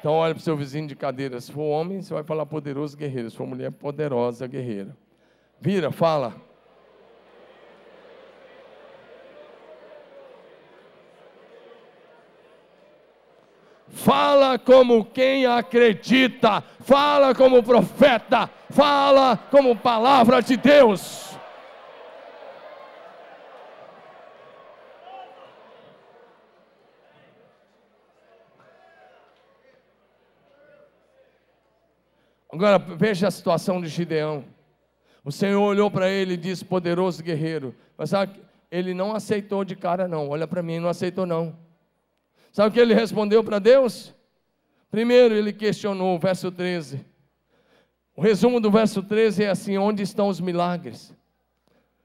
Então 0.00 0.14
olha 0.14 0.34
para 0.34 0.40
o 0.40 0.42
seu 0.42 0.56
vizinho 0.56 0.88
de 0.88 0.96
cadeira. 0.96 1.40
Se 1.40 1.52
for 1.52 1.62
homem, 1.62 2.00
você 2.00 2.14
vai 2.14 2.22
falar 2.24 2.46
poderoso 2.46 2.96
guerreiro. 2.96 3.30
Se 3.30 3.36
for 3.36 3.46
mulher, 3.46 3.70
poderosa 3.70 4.46
guerreira. 4.46 4.96
Vira, 5.60 5.92
fala. 5.92 6.34
Fala 13.88 14.58
como 14.58 15.04
quem 15.04 15.46
acredita, 15.46 16.62
fala 16.80 17.34
como 17.34 17.62
profeta, 17.62 18.48
fala 18.70 19.36
como 19.50 19.74
palavra 19.76 20.40
de 20.40 20.56
Deus. 20.56 21.35
Agora 32.56 32.78
veja 32.78 33.28
a 33.28 33.30
situação 33.30 33.82
de 33.82 33.88
Gideão. 33.88 34.42
O 35.22 35.30
Senhor 35.30 35.60
olhou 35.60 35.90
para 35.90 36.08
ele 36.08 36.32
e 36.34 36.36
disse: 36.38 36.64
Poderoso 36.64 37.22
guerreiro. 37.22 37.74
Mas 37.98 38.08
sabe, 38.08 38.40
ele 38.70 38.94
não 38.94 39.14
aceitou 39.14 39.62
de 39.62 39.76
cara, 39.76 40.08
não. 40.08 40.30
Olha 40.30 40.46
para 40.46 40.62
mim, 40.62 40.78
não 40.78 40.88
aceitou, 40.88 41.26
não. 41.26 41.54
Sabe 42.50 42.70
o 42.70 42.72
que 42.72 42.80
ele 42.80 42.94
respondeu 42.94 43.44
para 43.44 43.58
Deus? 43.58 44.14
Primeiro, 44.90 45.34
ele 45.34 45.52
questionou, 45.52 46.18
verso 46.18 46.50
13. 46.50 47.04
O 48.16 48.22
resumo 48.22 48.58
do 48.58 48.70
verso 48.70 49.02
13 49.02 49.44
é 49.44 49.50
assim: 49.50 49.76
Onde 49.76 50.02
estão 50.02 50.28
os 50.28 50.40
milagres? 50.40 51.14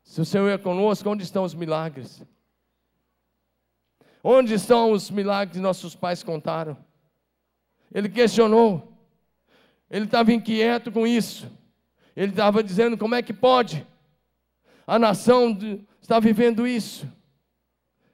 Se 0.03 0.19
o 0.19 0.25
Senhor 0.25 0.49
é 0.49 0.57
conosco, 0.57 1.09
onde 1.09 1.23
estão 1.23 1.45
os 1.45 1.55
milagres? 1.55 2.21
Onde 4.21 4.53
estão 4.53 4.91
os 4.91 5.09
milagres 5.09 5.55
que 5.55 5.63
nossos 5.63 5.95
pais 5.95 6.21
contaram? 6.21 6.75
Ele 7.93 8.09
questionou. 8.09 8.90
Ele 9.91 10.05
estava 10.05 10.31
inquieto 10.31 10.89
com 10.89 11.05
isso. 11.05 11.51
Ele 12.15 12.31
estava 12.31 12.63
dizendo: 12.63 12.97
como 12.97 13.13
é 13.13 13.21
que 13.21 13.33
pode? 13.33 13.85
A 14.87 14.97
nação 14.97 15.57
está 16.01 16.17
vivendo 16.17 16.65
isso. 16.65 17.05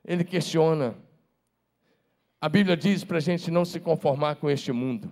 Ele 0.03 0.24
questiona. 0.24 0.96
A 2.41 2.50
Bíblia 2.50 2.75
diz 2.75 3.03
para 3.03 3.17
a 3.17 3.22
gente 3.22 3.51
não 3.51 3.63
se 3.63 3.79
conformar 3.79 4.36
com 4.38 4.50
este 4.50 4.72
mundo. 4.72 5.12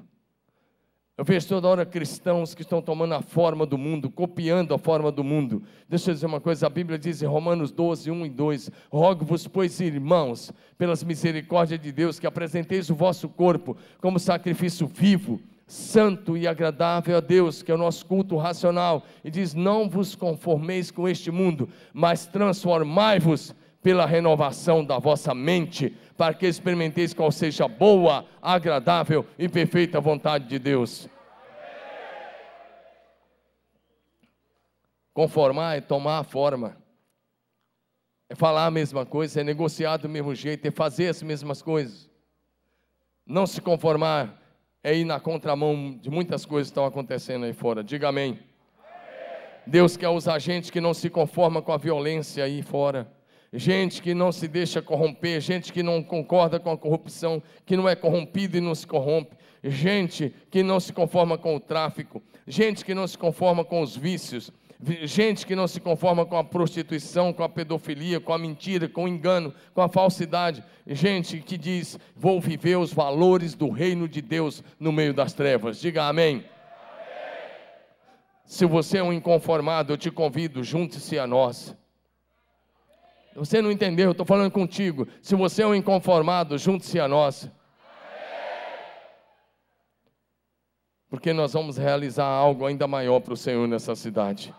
Eu 1.18 1.24
vejo 1.24 1.48
toda 1.48 1.68
hora 1.68 1.86
cristãos 1.86 2.54
que 2.54 2.62
estão 2.62 2.82
tomando 2.82 3.14
a 3.14 3.22
forma 3.22 3.66
do 3.66 3.78
mundo, 3.78 4.10
copiando 4.10 4.74
a 4.74 4.78
forma 4.78 5.12
do 5.12 5.24
mundo. 5.24 5.64
Deixa 5.88 6.10
eu 6.10 6.16
dizer 6.16 6.26
uma 6.26 6.42
coisa: 6.42 6.66
a 6.66 6.70
Bíblia 6.70 6.98
diz 6.98 7.22
em 7.22 7.28
Romanos 7.28 7.72
12, 7.72 8.10
1 8.10 8.26
e 8.26 8.30
2: 8.30 8.72
Rogo-vos, 8.92 9.48
pois, 9.48 9.80
irmãos, 9.80 10.52
pelas 10.80 11.04
misericórdias 11.04 11.80
de 11.80 11.92
Deus, 11.92 12.20
que 12.20 12.26
apresenteis 12.26 12.90
o 12.90 12.96
vosso 12.96 13.30
corpo 13.30 13.78
como 14.02 14.18
sacrifício 14.18 14.88
vivo 14.88 15.40
santo 15.68 16.38
e 16.38 16.48
agradável 16.48 17.18
a 17.18 17.20
Deus, 17.20 17.64
que 17.64 17.72
é 17.72 17.76
o 17.76 17.78
nosso 17.78 18.06
culto 18.06 18.38
racional, 18.38 19.04
e 19.24 19.32
diz: 19.32 19.54
Não 19.54 19.90
vos 19.90 20.16
conformeis 20.16 20.92
com 20.92 21.08
este 21.08 21.32
mundo, 21.32 21.70
mas 21.94 22.26
transformai-vos 22.26 23.56
pela 23.82 24.06
renovação 24.06 24.84
da 24.84 24.98
vossa 24.98 25.34
mente, 25.34 25.96
para 26.18 26.34
que 26.34 26.48
experimenteis 26.48 27.14
qual 27.14 27.32
seja 27.32 27.66
a 27.66 27.68
boa, 27.68 28.26
agradável 28.42 29.26
e 29.38 29.48
perfeita 29.48 30.02
vontade 30.02 30.48
de 30.48 30.58
Deus. 30.58 31.08
Conformar 35.14 35.78
é 35.78 35.82
tomar 35.82 36.20
a 36.20 36.24
forma, 36.24 36.76
é 38.28 38.36
falar 38.36 38.66
a 38.66 38.72
mesma 38.72 39.06
coisa, 39.06 39.42
é 39.42 39.44
negociar 39.44 39.98
do 39.98 40.10
mesmo 40.10 40.36
jeito, 40.36 40.66
é 40.68 40.72
fazer 40.72 41.08
as 41.08 41.24
mesmas 41.24 41.62
coisas. 41.62 42.10
Não 43.26 43.48
se 43.48 43.62
conformar 43.62 44.45
é 44.86 44.96
ir 44.96 45.04
na 45.04 45.20
contramão 45.20 45.98
de 46.00 46.12
muitas 46.12 46.46
coisas 46.46 46.68
que 46.68 46.74
estão 46.74 46.86
acontecendo 46.86 47.44
aí 47.44 47.54
fora. 47.54 47.84
Diga 47.84 48.10
amém. 48.10 48.38
Deus 49.66 49.98
quer 49.98 50.10
usar 50.10 50.38
gente 50.38 50.72
que 50.72 50.80
não 50.80 50.94
se 50.94 51.10
conforma 51.10 51.60
com 51.60 51.74
a 51.74 51.78
violência 51.78 52.44
aí 52.44 52.62
fora. 52.62 53.12
gente 53.52 54.00
que 54.00 54.14
não 54.14 54.32
se 54.32 54.48
deixa 54.48 54.84
corromper, 54.84 55.42
gente 55.42 55.74
que 55.74 55.82
não 55.82 56.04
concorda 56.04 56.60
com 56.60 56.70
a 56.70 56.78
corrupção, 56.78 57.42
que 57.66 57.76
não 57.76 57.90
é 57.90 57.96
corrompido 57.96 58.58
e 58.58 58.62
não 58.62 58.76
se 58.76 58.86
corrompe, 58.86 59.36
gente 59.64 60.32
que 60.52 60.62
não 60.62 60.80
se 60.80 60.94
conforma 60.94 61.36
com 61.36 61.56
o 61.56 61.60
tráfico, 61.60 62.22
gente 62.46 62.86
que 62.86 62.94
não 62.94 63.08
se 63.08 63.18
conforma 63.18 63.66
com 63.66 63.82
os 63.82 63.98
vícios, 63.98 64.52
gente 65.04 65.46
que 65.46 65.56
não 65.56 65.68
se 65.68 65.80
conforma 65.80 66.26
com 66.26 66.38
a 66.38 66.44
prostituição, 66.44 67.32
com 67.32 67.44
a 67.44 67.50
pedofilia, 67.50 68.20
com 68.20 68.34
a 68.34 68.38
mentira, 68.38 68.90
com 68.90 69.06
o 69.06 69.08
engano, 69.08 69.54
com 69.74 69.82
a 69.82 69.88
falsidade, 69.88 70.64
gente 70.86 71.40
que 71.40 71.58
diz: 71.58 71.98
vou 72.16 72.42
viver 72.42 72.78
os 72.78 72.94
valores 72.94 73.56
do 73.56 73.70
reino 73.70 74.08
de 74.08 74.22
Deus 74.22 74.64
no 74.80 74.92
meio 74.92 75.14
das 75.14 75.34
trevas. 75.34 75.80
Diga 75.80 76.04
amém. 76.04 76.44
Se 78.46 78.66
você 78.66 79.00
é 79.00 79.04
um 79.04 79.14
inconformado, 79.14 79.94
eu 79.94 79.98
te 79.98 80.12
convido, 80.12 80.64
junte-se 80.64 81.18
a 81.18 81.26
nós. 81.26 81.76
Você 83.36 83.62
não 83.62 83.72
entendeu, 83.72 84.06
eu 84.06 84.12
estou 84.12 84.26
falando 84.26 84.52
contigo. 84.52 85.08
Se 85.22 85.36
você 85.36 85.64
é 85.64 85.68
um 85.68 85.76
inconformado, 85.76 86.58
junte-se 86.58 87.00
a 87.00 87.08
nós. 87.08 87.50
Porque 91.10 91.34
nós 91.34 91.54
vamos 91.54 91.78
realizar 91.78 92.26
algo 92.26 92.66
ainda 92.66 92.88
maior 92.88 93.20
para 93.20 93.34
o 93.34 93.38
Senhor 93.38 93.68
nessa 93.68 93.96
cidade. 93.96 94.54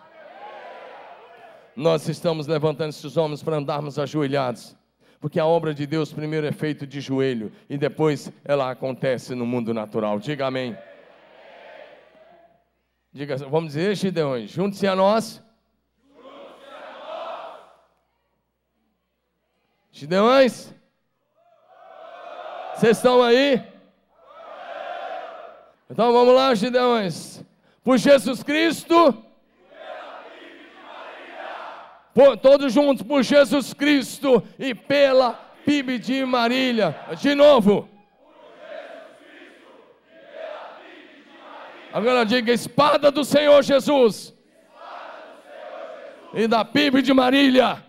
Nós 1.77 2.09
estamos 2.09 2.47
levantando 2.47 2.89
esses 2.89 3.19
homens 3.19 3.43
para 3.43 3.57
andarmos 3.57 3.99
ajoelhados. 3.99 4.75
Porque 5.21 5.39
a 5.39 5.45
obra 5.45 5.75
de 5.75 5.87
Deus 5.87 6.11
primeiro 6.11 6.47
é 6.47 6.53
feita 6.53 6.87
de 6.87 7.01
joelho 7.03 7.53
e 7.69 7.77
depois 7.77 8.33
ela 8.45 8.71
acontece 8.71 9.35
no 9.35 9.45
mundo 9.45 9.75
natural. 9.75 10.19
Diga 10.19 10.47
amém. 10.47 10.77
Diga, 13.13 13.37
vamos 13.37 13.75
dizer, 13.75 13.95
Gideões, 13.95 14.51
junte-se 14.51 14.87
a 14.87 14.97
nós. 14.97 15.43
Gideões? 19.93 20.75
Vocês 22.75 22.97
estão 22.97 23.23
aí? 23.23 23.63
Então 25.91 26.13
vamos 26.13 26.35
lá, 26.35 26.55
Gideões. 26.55 27.43
Por 27.83 27.99
Jesus 27.99 28.43
Cristo. 28.43 29.26
Por, 32.17 32.39
todos 32.39 32.73
juntos, 32.73 33.07
por 33.07 33.23
Jesus 33.23 33.75
Cristo 33.75 34.43
e 34.59 34.75
pela 34.75 35.35
PIB 35.67 35.99
de 35.99 36.25
Marília. 36.25 36.97
De 37.21 37.35
novo. 37.35 37.87
Agora 41.93 42.25
diga: 42.25 42.51
espada 42.51 43.11
do 43.11 43.23
Senhor 43.23 43.63
Jesus. 43.63 44.35
E 46.33 46.49
da 46.49 46.65
PIB 46.65 47.03
de 47.03 47.13
Marília. 47.13 47.85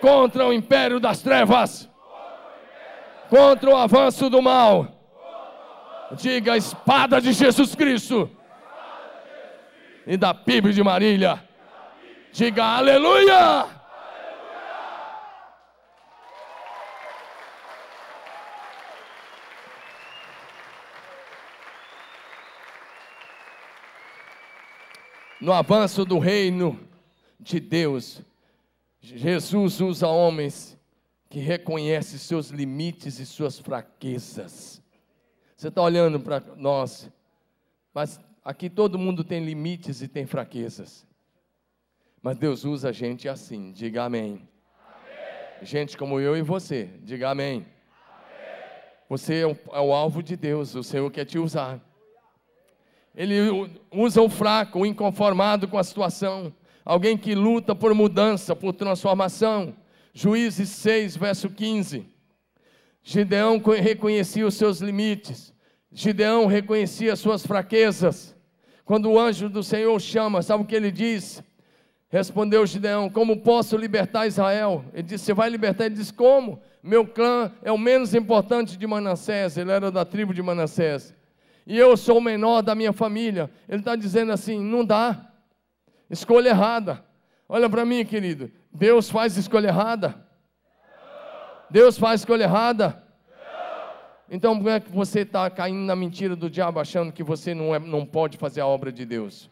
Contra 0.00 0.44
o 0.44 0.52
império 0.52 0.98
das 0.98 1.22
trevas. 1.22 1.88
Contra 3.30 3.70
o 3.70 3.76
avanço 3.76 4.28
do 4.28 4.42
mal. 4.42 4.88
Diga: 6.16 6.56
espada 6.56 7.20
de 7.20 7.32
Jesus 7.32 7.76
Cristo. 7.76 8.28
E 10.04 10.16
da 10.16 10.34
PIB 10.34 10.72
de 10.72 10.82
Marília. 10.82 11.51
Diga 12.32 12.64
aleluia. 12.64 13.82
no 25.42 25.52
avanço 25.52 26.04
do 26.04 26.20
reino 26.20 26.78
de 27.40 27.58
Deus, 27.58 28.22
Jesus 29.00 29.80
usa 29.80 30.06
homens 30.06 30.78
que 31.28 31.40
reconhecem 31.40 32.16
seus 32.16 32.50
limites 32.50 33.18
e 33.18 33.26
suas 33.26 33.58
fraquezas. 33.58 34.80
Você 35.56 35.66
está 35.66 35.82
olhando 35.82 36.20
para 36.20 36.40
nós, 36.56 37.10
mas 37.92 38.20
aqui 38.44 38.70
todo 38.70 38.96
mundo 38.96 39.24
tem 39.24 39.44
limites 39.44 40.00
e 40.00 40.06
tem 40.06 40.26
fraquezas. 40.26 41.04
Mas 42.22 42.36
Deus 42.36 42.64
usa 42.64 42.90
a 42.90 42.92
gente 42.92 43.28
assim, 43.28 43.72
diga 43.72 44.04
amém. 44.04 44.30
amém. 44.30 44.48
Gente 45.62 45.96
como 45.96 46.20
eu 46.20 46.36
e 46.36 46.42
você, 46.42 46.88
diga 47.02 47.30
amém. 47.30 47.56
amém. 47.56 47.66
Você 49.08 49.40
é 49.40 49.46
o, 49.46 49.58
é 49.72 49.80
o 49.80 49.92
alvo 49.92 50.22
de 50.22 50.36
Deus, 50.36 50.76
o 50.76 50.84
Senhor 50.84 51.10
quer 51.10 51.24
te 51.24 51.36
usar. 51.36 51.80
Ele 53.12 53.36
usa 53.90 54.22
o 54.22 54.28
fraco, 54.28 54.78
o 54.78 54.86
inconformado 54.86 55.66
com 55.66 55.76
a 55.76 55.82
situação, 55.82 56.54
alguém 56.84 57.18
que 57.18 57.34
luta 57.34 57.74
por 57.74 57.92
mudança, 57.92 58.54
por 58.54 58.72
transformação. 58.72 59.74
Juízes 60.14 60.68
6, 60.68 61.16
verso 61.16 61.50
15. 61.50 62.06
Gideão 63.02 63.58
reconhecia 63.58 64.46
os 64.46 64.54
seus 64.54 64.78
limites, 64.78 65.52
Gideão 65.90 66.46
reconhecia 66.46 67.14
as 67.14 67.18
suas 67.18 67.44
fraquezas. 67.44 68.32
Quando 68.84 69.10
o 69.10 69.18
anjo 69.18 69.48
do 69.48 69.62
Senhor 69.64 69.98
chama, 70.00 70.40
sabe 70.40 70.62
o 70.62 70.66
que 70.66 70.76
ele 70.76 70.92
diz? 70.92 71.42
Respondeu 72.12 72.64
Gideão: 72.64 73.10
Como 73.10 73.40
posso 73.40 73.76
libertar 73.76 74.28
Israel? 74.28 74.84
Ele 74.92 75.02
disse: 75.02 75.24
Você 75.24 75.34
vai 75.34 75.50
libertar? 75.50 75.86
Ele 75.86 75.96
disse: 75.96 76.12
Como? 76.12 76.62
Meu 76.80 77.04
clã 77.04 77.50
é 77.62 77.72
o 77.72 77.78
menos 77.78 78.14
importante 78.14 78.76
de 78.76 78.86
Manassés, 78.86 79.56
ele 79.56 79.72
era 79.72 79.90
da 79.90 80.04
tribo 80.04 80.32
de 80.32 80.42
Manassés 80.42 81.14
e 81.66 81.78
eu 81.78 81.96
sou 81.96 82.18
o 82.18 82.22
menor 82.22 82.62
da 82.62 82.74
minha 82.74 82.92
família. 82.92 83.50
Ele 83.68 83.80
está 83.80 83.96
dizendo 83.96 84.32
assim: 84.32 84.60
não 84.60 84.84
dá, 84.84 85.32
escolha 86.10 86.50
errada. 86.50 87.04
Olha 87.48 87.68
para 87.68 87.84
mim, 87.84 88.04
querido, 88.04 88.50
Deus 88.72 89.10
faz 89.10 89.36
escolha 89.36 89.68
errada. 89.68 90.14
Deus 91.70 91.98
faz 91.98 92.20
escolha 92.20 92.44
errada. 92.44 93.02
Então, 94.30 94.62
que 94.62 94.68
é 94.68 94.80
que 94.80 94.90
você 94.90 95.20
está 95.20 95.48
caindo 95.50 95.84
na 95.84 95.94
mentira 95.94 96.34
do 96.34 96.48
diabo, 96.48 96.80
achando 96.80 97.12
que 97.12 97.22
você 97.22 97.54
não, 97.54 97.74
é, 97.74 97.78
não 97.78 98.06
pode 98.06 98.38
fazer 98.38 98.62
a 98.62 98.66
obra 98.66 98.90
de 98.90 99.04
Deus? 99.04 99.50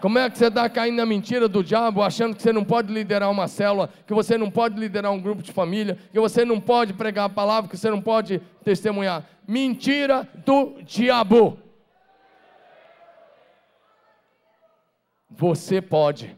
Como 0.00 0.18
é 0.18 0.30
que 0.30 0.38
você 0.38 0.46
está 0.46 0.68
caindo 0.68 0.96
na 0.96 1.04
mentira 1.04 1.46
do 1.46 1.62
diabo, 1.62 2.02
achando 2.02 2.34
que 2.34 2.42
você 2.42 2.52
não 2.52 2.64
pode 2.64 2.90
liderar 2.92 3.30
uma 3.30 3.46
célula, 3.46 3.90
que 4.06 4.14
você 4.14 4.38
não 4.38 4.50
pode 4.50 4.80
liderar 4.80 5.12
um 5.12 5.20
grupo 5.20 5.42
de 5.42 5.52
família, 5.52 5.98
que 6.10 6.18
você 6.18 6.42
não 6.42 6.58
pode 6.58 6.94
pregar 6.94 7.26
a 7.26 7.28
palavra, 7.28 7.68
que 7.68 7.76
você 7.76 7.90
não 7.90 8.00
pode 8.00 8.40
testemunhar? 8.64 9.24
Mentira 9.46 10.26
do 10.46 10.76
diabo. 10.82 11.58
Você 15.28 15.82
pode. 15.82 16.34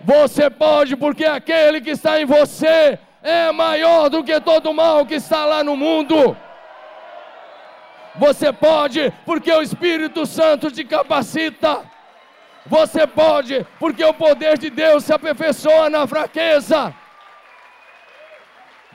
Você 0.00 0.50
pode, 0.50 0.94
porque 0.94 1.24
aquele 1.24 1.80
que 1.80 1.90
está 1.90 2.20
em 2.20 2.26
você 2.26 2.98
é 3.22 3.50
maior 3.50 4.10
do 4.10 4.22
que 4.22 4.38
todo 4.40 4.72
mal 4.74 5.06
que 5.06 5.14
está 5.14 5.44
lá 5.46 5.64
no 5.64 5.74
mundo. 5.74 6.36
Você 8.18 8.52
pode, 8.52 9.12
porque 9.24 9.50
o 9.52 9.62
Espírito 9.62 10.26
Santo 10.26 10.70
te 10.70 10.84
capacita. 10.84 11.82
Você 12.66 13.06
pode, 13.06 13.64
porque 13.78 14.04
o 14.04 14.12
poder 14.12 14.58
de 14.58 14.68
Deus 14.68 15.04
se 15.04 15.12
aperfeiçoa 15.12 15.88
na 15.88 16.06
fraqueza. 16.06 16.94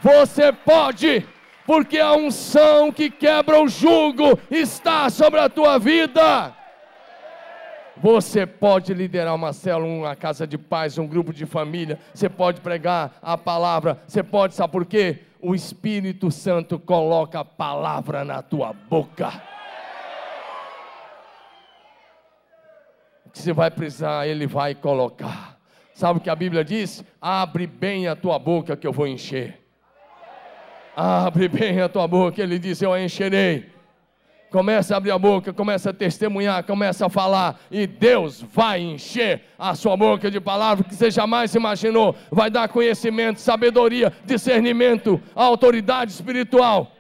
Você 0.02 0.52
pode, 0.52 1.26
porque 1.66 1.98
a 1.98 2.14
unção 2.14 2.92
que 2.92 3.10
quebra 3.10 3.62
o 3.62 3.68
jugo 3.68 4.38
está 4.52 5.10
sobre 5.10 5.40
a 5.40 5.50
tua 5.50 5.80
vida. 5.80 6.54
Você 7.96 8.46
pode 8.46 8.94
liderar 8.94 9.34
uma 9.34 9.54
célula, 9.54 9.88
uma 9.88 10.16
casa 10.16 10.46
de 10.46 10.58
paz, 10.58 10.98
um 10.98 11.08
grupo 11.08 11.32
de 11.32 11.46
família. 11.46 12.00
Você 12.14 12.28
pode 12.28 12.60
pregar 12.60 13.14
a 13.22 13.38
palavra. 13.38 14.00
Você 14.06 14.22
pode, 14.22 14.56
sabe 14.56 14.74
por 14.74 14.86
quê? 14.86 15.20
O 15.44 15.54
Espírito 15.54 16.32
Santo 16.32 16.80
coloca 16.80 17.42
a 17.42 17.46
palavra 17.46 18.24
na 18.24 18.42
tua 18.42 18.72
boca. 18.72 19.30
O 23.26 23.30
que 23.30 23.40
você 23.40 23.52
vai 23.52 23.70
precisar, 23.70 24.26
Ele 24.26 24.48
vai 24.48 24.74
colocar. 24.74 25.60
Sabe 25.94 26.20
o 26.20 26.22
que 26.22 26.30
a 26.30 26.36
Bíblia 26.36 26.64
diz? 26.64 27.04
Abre 27.22 27.68
bem 27.68 28.08
a 28.08 28.16
tua 28.16 28.40
boca 28.40 28.78
que 28.78 28.88
eu 28.88 28.94
vou 28.94 29.06
encher. 29.06 29.60
Abre 30.96 31.50
bem 31.50 31.82
a 31.82 31.90
tua 31.90 32.08
boca, 32.08 32.42
Ele 32.42 32.58
diz: 32.58 32.82
Eu 32.82 32.94
a 32.94 33.02
encherei. 33.02 33.73
Começa 34.54 34.94
a 34.94 34.98
abrir 34.98 35.10
a 35.10 35.18
boca, 35.18 35.52
começa 35.52 35.90
a 35.90 35.94
testemunhar, 35.94 36.64
começa 36.64 37.08
a 37.08 37.10
falar, 37.10 37.60
e 37.72 37.88
Deus 37.88 38.40
vai 38.40 38.80
encher 38.80 39.46
a 39.58 39.74
sua 39.74 39.98
boca 39.98 40.30
de 40.30 40.40
palavras 40.40 40.86
que 40.86 40.94
você 40.94 41.10
jamais 41.10 41.56
imaginou. 41.56 42.16
Vai 42.30 42.52
dar 42.52 42.70
conhecimento, 42.70 43.42
sabedoria, 43.42 44.14
discernimento, 44.24 45.20
autoridade 45.34 46.12
espiritual. 46.12 46.92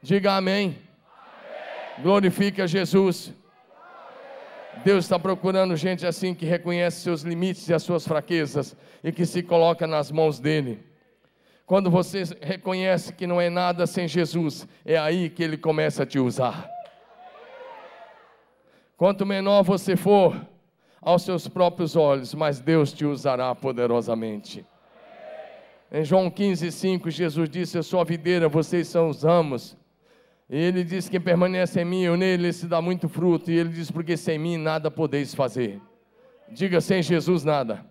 Diga 0.00 0.36
amém. 0.36 0.78
Glorifique 1.98 2.62
a 2.62 2.66
Jesus. 2.66 3.30
Deus 4.86 5.04
está 5.04 5.18
procurando 5.18 5.76
gente 5.76 6.06
assim 6.06 6.34
que 6.34 6.46
reconhece 6.46 7.02
seus 7.02 7.20
limites 7.20 7.68
e 7.68 7.74
as 7.74 7.82
suas 7.82 8.08
fraquezas 8.08 8.74
e 9.04 9.12
que 9.12 9.26
se 9.26 9.42
coloca 9.42 9.86
nas 9.86 10.10
mãos 10.10 10.40
dele. 10.40 10.95
Quando 11.66 11.90
você 11.90 12.22
reconhece 12.40 13.12
que 13.12 13.26
não 13.26 13.40
é 13.40 13.50
nada 13.50 13.88
sem 13.88 14.06
Jesus, 14.06 14.68
é 14.84 14.96
aí 14.96 15.28
que 15.28 15.42
Ele 15.42 15.58
começa 15.58 16.04
a 16.04 16.06
te 16.06 16.16
usar. 16.16 16.70
Quanto 18.96 19.26
menor 19.26 19.64
você 19.64 19.96
for 19.96 20.40
aos 21.02 21.22
seus 21.22 21.48
próprios 21.48 21.96
olhos, 21.96 22.32
mais 22.34 22.60
Deus 22.60 22.92
te 22.92 23.04
usará 23.04 23.52
poderosamente. 23.52 24.64
Em 25.90 26.04
João 26.04 26.30
15, 26.30 26.70
5, 26.70 27.10
Jesus 27.10 27.48
disse: 27.50 27.76
Eu 27.76 27.82
sou 27.82 28.00
a 28.00 28.04
videira, 28.04 28.48
vocês 28.48 28.86
são 28.86 29.08
os 29.08 29.24
ramos. 29.24 29.76
E 30.48 30.56
ele 30.56 30.84
diz: 30.84 31.08
Quem 31.08 31.20
permanece 31.20 31.80
em 31.80 31.84
mim, 31.84 32.02
eu 32.02 32.16
nele, 32.16 32.52
se 32.52 32.68
dá 32.68 32.80
muito 32.80 33.08
fruto. 33.08 33.50
E 33.50 33.58
ele 33.58 33.70
diz: 33.70 33.90
Porque 33.90 34.16
sem 34.16 34.38
mim 34.38 34.56
nada 34.56 34.88
podeis 34.88 35.34
fazer. 35.34 35.80
Diga 36.48 36.80
sem 36.80 37.02
Jesus 37.02 37.42
nada. 37.42 37.84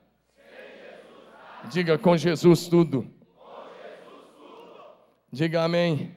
Diga 1.70 1.98
com 1.98 2.16
Jesus 2.16 2.68
tudo. 2.68 3.15
Diga 5.36 5.64
amém. 5.64 6.16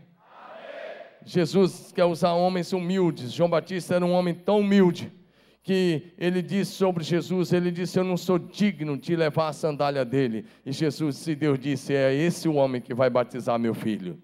Jesus 1.25 1.91
quer 1.91 2.05
usar 2.05 2.35
homens 2.35 2.73
humildes. 2.73 3.33
João 3.33 3.51
Batista 3.51 3.97
era 3.97 4.07
um 4.07 4.13
homem 4.13 4.33
tão 4.33 4.61
humilde 4.61 5.13
que 5.61 6.13
ele 6.17 6.41
disse 6.41 6.71
sobre 6.75 7.03
Jesus, 7.03 7.53
ele 7.53 7.73
disse: 7.73 7.99
Eu 7.99 8.05
não 8.05 8.17
sou 8.17 8.39
digno 8.39 8.97
de 8.97 9.17
levar 9.17 9.49
a 9.49 9.53
sandália 9.53 10.05
dele. 10.05 10.47
E 10.65 10.71
Jesus, 10.71 11.17
se 11.17 11.35
Deus 11.35 11.59
disse, 11.59 11.93
é 11.93 12.15
esse 12.15 12.49
o 12.49 12.55
homem 12.55 12.81
que 12.81 12.95
vai 12.95 13.11
batizar 13.11 13.59
meu 13.59 13.75
filho. 13.75 14.23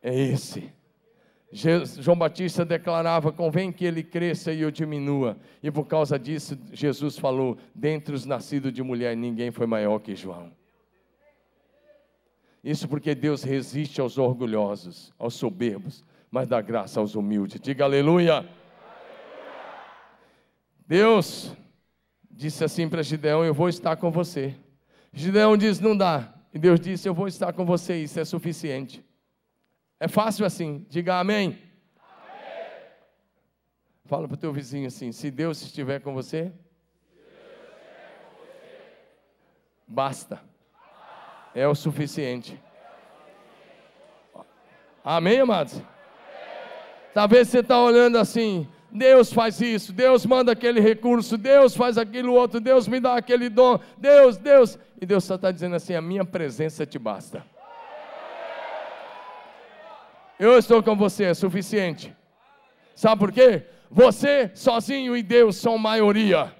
É 0.00 0.14
esse. 0.14 0.72
João 1.50 2.16
Batista 2.16 2.64
declarava: 2.64 3.32
convém 3.32 3.72
que 3.72 3.84
ele 3.84 4.04
cresça 4.04 4.52
e 4.52 4.60
eu 4.60 4.70
diminua. 4.70 5.36
E 5.60 5.68
por 5.68 5.88
causa 5.88 6.16
disso, 6.16 6.56
Jesus 6.72 7.18
falou: 7.18 7.58
dentre 7.74 8.14
os 8.14 8.24
nascidos 8.24 8.72
de 8.72 8.84
mulher, 8.84 9.16
ninguém 9.16 9.50
foi 9.50 9.66
maior 9.66 9.98
que 9.98 10.14
João. 10.14 10.52
Isso 12.64 12.88
porque 12.88 13.14
Deus 13.14 13.42
resiste 13.42 14.00
aos 14.00 14.16
orgulhosos, 14.16 15.12
aos 15.18 15.34
soberbos, 15.34 16.02
mas 16.30 16.48
dá 16.48 16.62
graça 16.62 16.98
aos 16.98 17.14
humildes. 17.14 17.60
Diga 17.60 17.84
aleluia. 17.84 18.36
aleluia. 18.36 18.54
Deus 20.86 21.54
disse 22.30 22.64
assim 22.64 22.88
para 22.88 23.02
Gideão: 23.02 23.44
Eu 23.44 23.52
vou 23.52 23.68
estar 23.68 23.96
com 23.96 24.10
você. 24.10 24.56
Gideão 25.12 25.58
diz: 25.58 25.78
Não 25.78 25.94
dá. 25.94 26.32
E 26.54 26.58
Deus 26.58 26.80
disse: 26.80 27.06
Eu 27.06 27.12
vou 27.12 27.28
estar 27.28 27.52
com 27.52 27.66
você. 27.66 28.02
Isso 28.02 28.18
é 28.18 28.24
suficiente. 28.24 29.04
É 30.00 30.08
fácil 30.08 30.46
assim. 30.46 30.86
Diga 30.88 31.20
amém. 31.20 31.48
amém. 31.48 31.58
Fala 34.06 34.26
para 34.26 34.36
o 34.36 34.38
teu 34.38 34.54
vizinho 34.54 34.86
assim: 34.86 35.12
Se 35.12 35.30
Deus 35.30 35.60
estiver 35.60 36.00
com 36.00 36.14
você, 36.14 36.50
basta 39.86 40.40
é 41.54 41.66
o 41.68 41.74
suficiente. 41.74 42.60
Amém, 45.04 45.40
amados? 45.40 45.80
Talvez 47.12 47.48
você 47.48 47.60
está 47.60 47.78
olhando 47.80 48.18
assim, 48.18 48.66
Deus 48.90 49.32
faz 49.32 49.60
isso, 49.60 49.92
Deus 49.92 50.24
manda 50.24 50.52
aquele 50.52 50.80
recurso, 50.80 51.36
Deus 51.36 51.76
faz 51.76 51.98
aquilo 51.98 52.32
outro, 52.32 52.60
Deus 52.60 52.88
me 52.88 52.98
dá 52.98 53.16
aquele 53.16 53.48
dom, 53.48 53.78
Deus, 53.98 54.36
Deus. 54.36 54.78
E 55.00 55.06
Deus 55.06 55.24
só 55.24 55.34
está 55.34 55.50
dizendo 55.50 55.76
assim: 55.76 55.94
a 55.94 56.00
minha 56.00 56.24
presença 56.24 56.86
te 56.86 56.98
basta. 56.98 57.44
Eu 60.38 60.58
estou 60.58 60.82
com 60.82 60.96
você, 60.96 61.24
é 61.24 61.34
suficiente. 61.34 62.14
Sabe 62.94 63.18
por 63.18 63.30
quê? 63.30 63.64
Você 63.90 64.50
sozinho 64.54 65.16
e 65.16 65.22
Deus 65.22 65.56
são 65.56 65.78
maioria. 65.78 66.52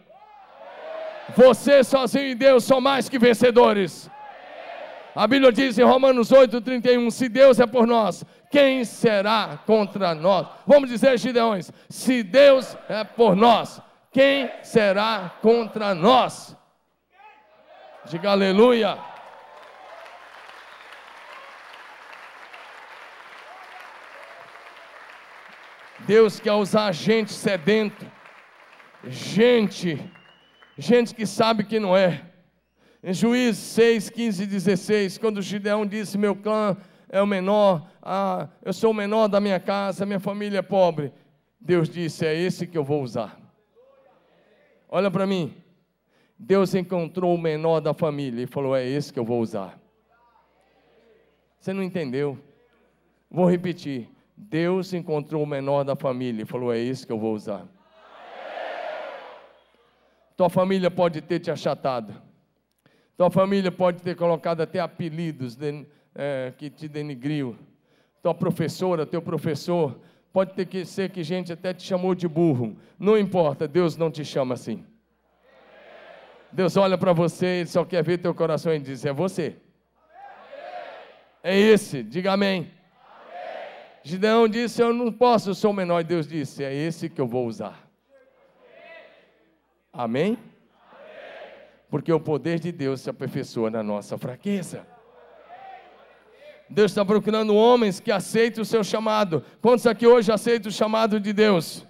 Você 1.37 1.83
sozinho 1.83 2.28
e 2.28 2.35
Deus 2.35 2.64
são 2.64 2.80
mais 2.80 3.09
que 3.09 3.18
vencedores. 3.18 4.11
A 5.14 5.29
Bíblia 5.29 5.53
diz 5.53 5.79
em 5.79 5.85
Romanos 5.85 6.33
8, 6.33 6.61
31, 6.61 7.09
se 7.09 7.29
Deus 7.29 7.61
é 7.61 7.66
por 7.66 7.87
nós, 7.87 8.24
quem 8.50 8.85
será 8.85 9.61
contra 9.64 10.12
nós? 10.12 10.48
Vamos 10.66 10.90
dizer, 10.90 11.16
Gideões, 11.16 11.70
se 11.88 12.24
Deus 12.24 12.77
é 12.88 13.05
por 13.05 13.37
nós, 13.37 13.81
quem 14.11 14.50
será 14.64 15.31
contra 15.40 15.94
nós? 15.94 16.57
Diga 18.07 18.33
aleluia. 18.33 18.98
Deus 26.00 26.40
quer 26.40 26.53
usar 26.53 26.90
gente 26.92 27.33
sedento, 27.33 28.05
gente, 29.05 29.98
gente 30.77 31.14
que 31.14 31.24
sabe 31.24 31.62
que 31.62 31.79
não 31.79 31.96
é 31.96 32.34
em 33.06 33.12
Juízes 33.12 33.58
6, 33.58 34.08
15 34.08 34.42
e 34.42 34.46
16, 34.46 35.18
quando 35.18 35.42
Gideão 35.42 35.84
disse: 35.84 36.16
Meu 36.16 36.34
clã 36.34 36.74
é 37.10 37.20
o 37.20 37.26
menor, 37.26 37.86
ah, 38.02 38.48
eu 38.62 38.72
sou 38.72 38.92
o 38.92 38.94
menor 38.94 39.28
da 39.28 39.40
minha 39.40 39.60
casa, 39.60 40.06
minha 40.06 40.18
família 40.18 40.60
é 40.60 40.62
pobre. 40.62 41.12
Deus 41.60 41.86
disse: 41.86 42.24
É 42.24 42.34
esse 42.34 42.66
que 42.66 42.78
eu 42.78 42.82
vou 42.82 43.02
usar. 43.02 43.38
Olha 44.88 45.10
para 45.10 45.26
mim. 45.26 45.54
Deus 46.38 46.74
encontrou 46.74 47.34
o 47.34 47.38
menor 47.38 47.80
da 47.80 47.92
família 47.92 48.44
e 48.44 48.46
falou: 48.46 48.74
É 48.74 48.86
esse 48.86 49.12
que 49.12 49.18
eu 49.18 49.24
vou 49.24 49.40
usar. 49.42 49.78
Você 51.60 51.74
não 51.74 51.82
entendeu? 51.82 52.38
Vou 53.30 53.44
repetir. 53.44 54.08
Deus 54.34 54.94
encontrou 54.94 55.42
o 55.42 55.46
menor 55.46 55.84
da 55.84 55.94
família 55.94 56.42
e 56.42 56.46
falou: 56.46 56.72
É 56.72 56.78
esse 56.78 57.06
que 57.06 57.12
eu 57.12 57.18
vou 57.18 57.34
usar. 57.34 57.68
Tua 60.34 60.48
família 60.48 60.90
pode 60.90 61.20
ter 61.20 61.38
te 61.38 61.50
achatado. 61.50 62.23
Tua 63.16 63.31
família 63.31 63.70
pode 63.70 64.03
ter 64.03 64.16
colocado 64.16 64.61
até 64.61 64.81
apelidos 64.81 65.55
de, 65.55 65.87
é, 66.14 66.53
que 66.57 66.68
te 66.68 66.88
denigriu. 66.88 67.57
Tua 68.22 68.35
professora, 68.35 69.07
teu 69.07 69.22
professor, 69.22 70.00
pode 70.33 70.55
ter 70.55 70.66
que 70.66 70.85
ser 70.85 71.11
que 71.11 71.22
gente 71.22 71.53
até 71.53 71.72
te 71.72 71.85
chamou 71.85 72.14
de 72.14 72.27
burro. 72.27 72.77
Não 72.98 73.16
importa, 73.16 73.68
Deus 73.68 73.96
não 73.96 74.11
te 74.11 74.24
chama 74.24 74.55
assim. 74.55 74.85
Deus 76.50 76.77
olha 76.77 76.98
para 76.98 77.12
você, 77.12 77.46
Ele 77.46 77.68
só 77.68 77.85
quer 77.85 78.03
ver 78.03 78.18
teu 78.18 78.35
coração 78.35 78.74
e 78.74 78.81
diz: 78.81 79.05
É 79.05 79.12
você. 79.12 79.57
É 81.42 81.57
esse, 81.57 82.03
diga 82.03 82.33
amém. 82.33 82.70
Gideão 84.03 84.48
disse: 84.48 84.83
Eu 84.83 84.92
não 84.92 85.12
posso, 85.12 85.50
eu 85.50 85.55
sou 85.55 85.70
o 85.70 85.74
menor. 85.74 86.00
E 86.00 86.05
Deus 86.05 86.27
disse: 86.27 86.64
É 86.64 86.72
esse 86.72 87.09
que 87.09 87.20
eu 87.20 87.27
vou 87.27 87.46
usar. 87.46 87.88
Amém? 89.92 90.38
Porque 91.94 92.12
o 92.12 92.18
poder 92.18 92.59
de 92.59 92.72
Deus 92.72 93.02
se 93.02 93.09
aperfeiçoa 93.09 93.70
na 93.70 93.80
nossa 93.80 94.18
fraqueza. 94.18 94.85
Deus 96.68 96.90
está 96.90 97.04
procurando 97.04 97.54
homens 97.54 98.00
que 98.00 98.11
aceitem 98.11 98.61
o 98.61 98.64
seu 98.64 98.83
chamado. 98.83 99.44
Quantos 99.62 99.87
aqui 99.87 100.04
hoje 100.04 100.33
aceitam 100.33 100.70
o 100.70 100.72
chamado 100.72 101.20
de 101.20 101.33
Deus? 101.33 101.87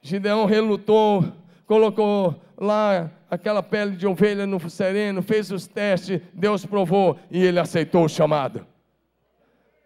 Gideão 0.00 0.46
relutou, 0.46 1.24
colocou 1.66 2.40
lá 2.56 3.10
aquela 3.28 3.64
pele 3.64 3.96
de 3.96 4.06
ovelha 4.06 4.46
no 4.46 4.70
sereno, 4.70 5.20
fez 5.20 5.50
os 5.50 5.66
testes, 5.66 6.20
Deus 6.32 6.64
provou 6.64 7.18
e 7.28 7.44
ele 7.44 7.58
aceitou 7.58 8.04
o 8.04 8.08
chamado. 8.08 8.64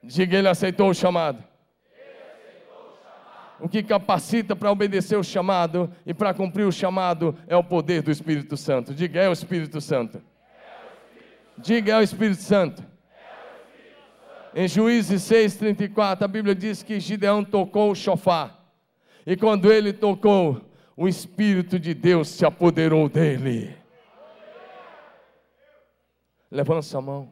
Diga, 0.02 0.36
ele 0.36 0.48
aceitou 0.48 0.90
o 0.90 0.94
chamado. 0.94 1.42
O 3.62 3.68
que 3.68 3.80
capacita 3.80 4.56
para 4.56 4.72
obedecer 4.72 5.16
o 5.16 5.22
chamado 5.22 5.88
e 6.04 6.12
para 6.12 6.34
cumprir 6.34 6.66
o 6.66 6.72
chamado 6.72 7.38
é 7.46 7.56
o 7.56 7.62
poder 7.62 8.02
do 8.02 8.10
Espírito 8.10 8.56
Santo. 8.56 8.92
Diga, 8.92 9.20
é 9.20 9.28
o 9.28 9.32
Espírito 9.32 9.80
Santo. 9.80 10.20
Diga, 11.56 11.92
é 11.92 11.96
o 11.98 12.02
Espírito 12.02 12.42
Santo. 12.42 12.82
Em 14.52 14.66
Juízes 14.66 15.22
6,34, 15.22 16.22
a 16.22 16.28
Bíblia 16.28 16.56
diz 16.56 16.82
que 16.82 16.98
Gideão 16.98 17.44
tocou 17.44 17.92
o 17.92 17.94
chofar. 17.94 18.66
E 19.24 19.36
quando 19.36 19.72
ele 19.72 19.92
tocou, 19.92 20.60
o 20.96 21.06
Espírito 21.06 21.78
de 21.78 21.94
Deus 21.94 22.30
se 22.30 22.44
apoderou 22.44 23.08
dele. 23.08 23.76
Levanta 26.50 26.82
sua 26.82 27.00
mão. 27.00 27.30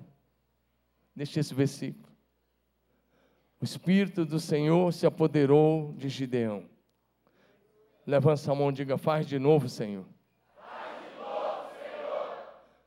Deixa 1.16 1.40
esse 1.40 1.52
versículo. 1.52 2.09
O 3.60 3.64
Espírito 3.64 4.24
do 4.24 4.40
Senhor 4.40 4.90
se 4.90 5.06
apoderou 5.06 5.92
de 5.92 6.08
Gideão. 6.08 6.64
Levanta 8.06 8.50
a 8.50 8.54
mão 8.54 8.70
e 8.70 8.72
diga: 8.72 8.96
Faz 8.96 9.26
de 9.26 9.38
novo, 9.38 9.68
Senhor. 9.68 10.06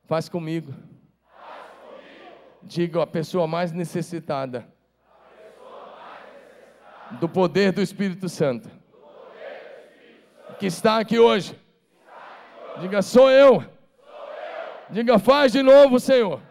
Faz, 0.04 0.24
Senhor. 0.24 0.30
Comigo. 0.32 0.74
Diga 2.60 3.02
a 3.02 3.06
pessoa 3.06 3.46
mais 3.46 3.70
necessitada. 3.70 4.66
Do 7.20 7.28
poder 7.28 7.70
do 7.70 7.80
Espírito 7.80 8.28
Santo. 8.28 8.68
Que 10.58 10.66
está 10.66 10.98
aqui 10.98 11.20
hoje. 11.20 11.56
Diga: 12.80 13.00
Sou 13.00 13.30
eu. 13.30 13.60
Sou 13.60 13.60
eu. 13.60 13.66
Diga: 14.90 15.20
Faz 15.20 15.52
de 15.52 15.62
novo, 15.62 16.00
Senhor. 16.00 16.42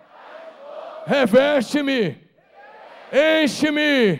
Reveste-me 1.06 2.23
Enche-me 3.14 4.20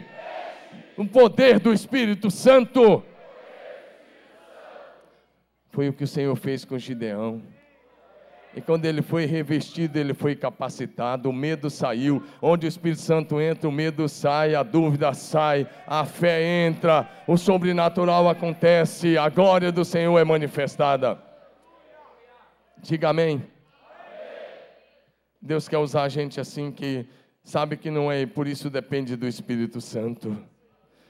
o 0.96 1.04
poder 1.04 1.60
do 1.60 1.74
Espírito 1.74 2.30
Santo. 2.30 3.04
Foi 5.72 5.90
o 5.90 5.94
que 5.94 6.04
o 6.04 6.08
Senhor 6.08 6.36
fez 6.36 6.64
com 6.64 6.78
Gideão. 6.78 7.42
E 8.56 8.62
quando 8.62 8.86
ele 8.86 9.02
foi 9.02 9.26
revestido, 9.26 9.98
ele 9.98 10.14
foi 10.14 10.36
capacitado, 10.36 11.28
o 11.28 11.34
medo 11.34 11.72
saiu. 11.72 12.22
Onde 12.40 12.68
o 12.68 12.70
Espírito 12.70 13.02
Santo 13.02 13.42
entra, 13.42 13.68
o 13.68 13.72
medo 13.72 14.08
sai, 14.08 14.54
a 14.54 14.62
dúvida 14.62 15.12
sai, 15.16 15.68
a 15.88 16.06
fé 16.06 16.44
entra, 16.68 17.10
o 17.26 17.36
sobrenatural 17.36 18.30
acontece, 18.30 19.18
a 19.18 19.28
glória 19.28 19.72
do 19.72 19.84
Senhor 19.84 20.20
é 20.20 20.24
manifestada. 20.24 21.20
Diga 22.78 23.10
amém. 23.10 23.44
Deus 25.42 25.68
quer 25.68 25.80
usar 25.80 26.04
a 26.04 26.10
gente 26.10 26.40
assim 26.40 26.72
que 26.72 27.08
sabe 27.44 27.78
que 27.78 27.92
não 27.92 28.12
é, 28.12 28.26
por 28.26 28.48
isso 28.48 28.70
depende 28.70 29.16
do 29.16 29.28
Espírito 29.28 29.82
Santo. 29.82 30.38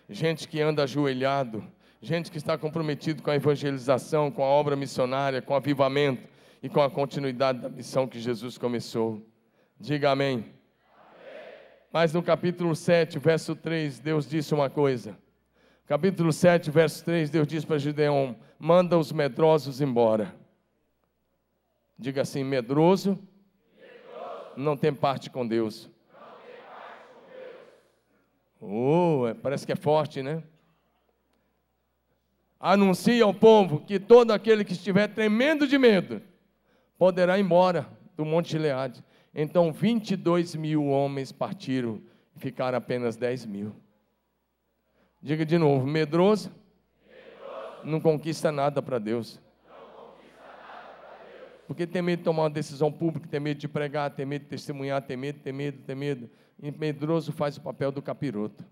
Gente 0.10 0.48
que 0.48 0.60
anda 0.60 0.84
ajoelhado, 0.84 1.63
gente 2.02 2.32
que 2.32 2.38
está 2.38 2.58
comprometido 2.58 3.22
com 3.22 3.32
a 3.32 3.36
evangelização, 3.36 4.30
com 4.30 4.43
a 4.43 4.48
obra 4.48 4.76
missionária, 4.76 5.41
com 5.41 5.54
o 5.54 5.58
avivamento 5.58 6.28
e 6.62 6.67
com 6.67 6.82
a 6.82 6.89
continuidade 6.89 7.60
da 7.60 7.69
missão 7.69 8.08
que 8.08 8.19
Jesus 8.19 8.58
começou. 8.58 9.26
Diga 9.80 10.12
amém. 10.12 10.34
amém. 10.34 10.54
Mas 11.91 12.13
no 12.13 12.24
capítulo 12.24 12.76
7, 12.76 13.19
verso 13.19 13.56
3, 13.56 14.00
Deus 14.00 14.28
disse 14.28 14.54
uma 14.54 14.69
coisa. 14.69 15.17
Capítulo 15.86 16.34
7, 16.34 16.72
verso 16.72 17.04
3, 17.06 17.30
Deus 17.30 17.48
diz 17.48 17.63
para 17.63 17.78
Gideão: 17.78 18.36
manda 18.58 18.98
os 18.98 19.12
medrosos 19.12 19.82
embora. 19.82 20.34
Diga 21.98 22.22
assim: 22.22 22.43
medroso, 22.43 23.19
medroso. 23.78 24.54
não 24.58 24.76
tem 24.76 24.93
parte 24.93 25.30
com 25.30 25.46
Deus. 25.46 25.92
Oh, 28.65 29.28
é, 29.28 29.34
parece 29.34 29.65
que 29.65 29.73
é 29.73 29.76
forte, 29.76 30.23
né? 30.23 30.41
Anuncia 32.58 33.26
ao 33.26 33.34
povo 33.34 33.82
que 33.82 33.99
todo 33.99 34.32
aquele 34.32 34.63
que 34.63 34.71
estiver 34.71 35.10
tremendo 35.10 35.67
de 35.67 35.78
medo, 35.78 36.21
poderá 36.97 37.38
ir 37.38 37.41
embora 37.41 37.86
do 38.15 38.23
Monte 38.23 38.52
Gileade. 38.52 39.04
Então 39.36 39.73
22 39.73 40.56
mil 40.56 40.86
homens 40.88 41.34
partiram 41.34 42.02
e 42.34 42.39
ficaram 42.39 42.78
apenas 42.78 43.17
10 43.17 43.47
mil. 43.47 43.76
Diga 45.21 45.45
de 45.45 45.58
novo, 45.58 45.86
medroso, 45.86 46.49
medroso. 47.06 47.86
não 47.86 47.99
conquista 47.99 48.49
nada 48.49 48.82
para 48.82 48.97
Deus. 48.97 49.41
Porque 51.67 51.88
tem 51.88 52.02
medo 52.02 52.19
de 52.19 52.23
tomar 52.26 52.43
uma 52.43 52.49
decisão 52.49 52.91
pública, 52.91 53.28
tem 53.28 53.39
medo 53.39 53.60
de 53.60 53.67
pregar, 53.67 54.12
tem 54.12 54.26
medo 54.26 54.43
de 54.43 54.49
testemunhar, 54.49 55.02
tem 55.02 55.15
medo, 55.15 55.39
tem 55.39 55.54
medo, 55.54 55.82
tem 55.84 55.95
medo. 55.95 56.30
E 56.62 56.71
medroso 56.71 57.32
faz 57.32 57.58
o 57.58 57.62
papel 57.62 57.91
do 57.91 58.02
capiroto. 58.02 58.63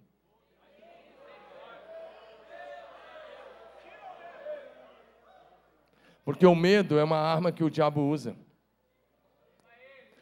Porque 6.24 6.46
o 6.46 6.56
medo 6.56 7.00
é 7.00 7.04
uma 7.04 7.18
arma 7.18 7.52
que 7.52 7.64
o 7.64 7.70
diabo 7.70 8.02
usa. 8.02 8.36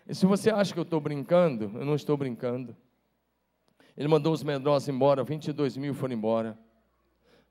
E 0.08 0.16
se 0.16 0.26
você 0.26 0.50
acha 0.50 0.74
que 0.74 0.80
eu 0.80 0.84
estou 0.84 1.00
brincando, 1.00 1.72
eu 1.76 1.86
não 1.86 1.96
estou 1.96 2.18
brincando. 2.18 2.76
Ele 3.96 4.08
mandou 4.08 4.32
os 4.32 4.42
medrosos 4.42 4.88
embora, 4.88 5.24
22 5.24 5.76
mil 5.76 5.94
foram 5.94 6.14
embora. 6.14 6.58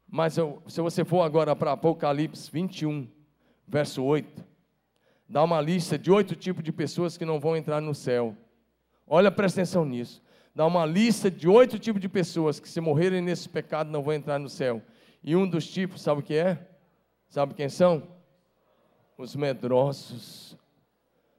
Mas 0.09 0.39
eu, 0.39 0.63
se 0.67 0.81
você 0.81 1.05
for 1.05 1.23
agora 1.23 1.55
para 1.55 1.73
Apocalipse 1.73 2.51
21, 2.51 3.07
verso 3.67 4.03
8, 4.03 4.48
dá 5.29 5.43
uma 5.43 5.61
lista 5.61 5.99
de 5.99 6.11
oito 6.11 6.35
tipos 6.35 6.65
de 6.65 6.73
pessoas 6.73 7.17
que 7.17 7.25
não 7.25 7.39
vão 7.39 7.57
entrar 7.57 7.81
no 7.81 7.95
céu. 7.95 8.37
Olha, 9.07 9.31
presta 9.31 9.61
atenção 9.61 9.85
nisso. 9.85 10.23
Dá 10.55 10.67
uma 10.67 10.85
lista 10.85 11.31
de 11.31 11.49
oito 11.49 11.79
tipos 11.79 12.01
de 12.01 12.09
pessoas 12.09 12.59
que, 12.59 12.69
se 12.69 12.81
morrerem 12.81 13.21
nesse 13.21 13.49
pecado, 13.49 13.91
não 13.91 14.03
vão 14.03 14.15
entrar 14.15 14.39
no 14.39 14.49
céu. 14.49 14.83
E 15.23 15.37
um 15.37 15.49
dos 15.49 15.67
tipos, 15.69 16.03
sabe 16.03 16.21
o 16.21 16.25
que 16.25 16.35
é? 16.35 16.59
Sabe 17.29 17.55
quem 17.55 17.69
são? 17.69 18.19
os 19.19 19.35
medrosos. 19.35 20.57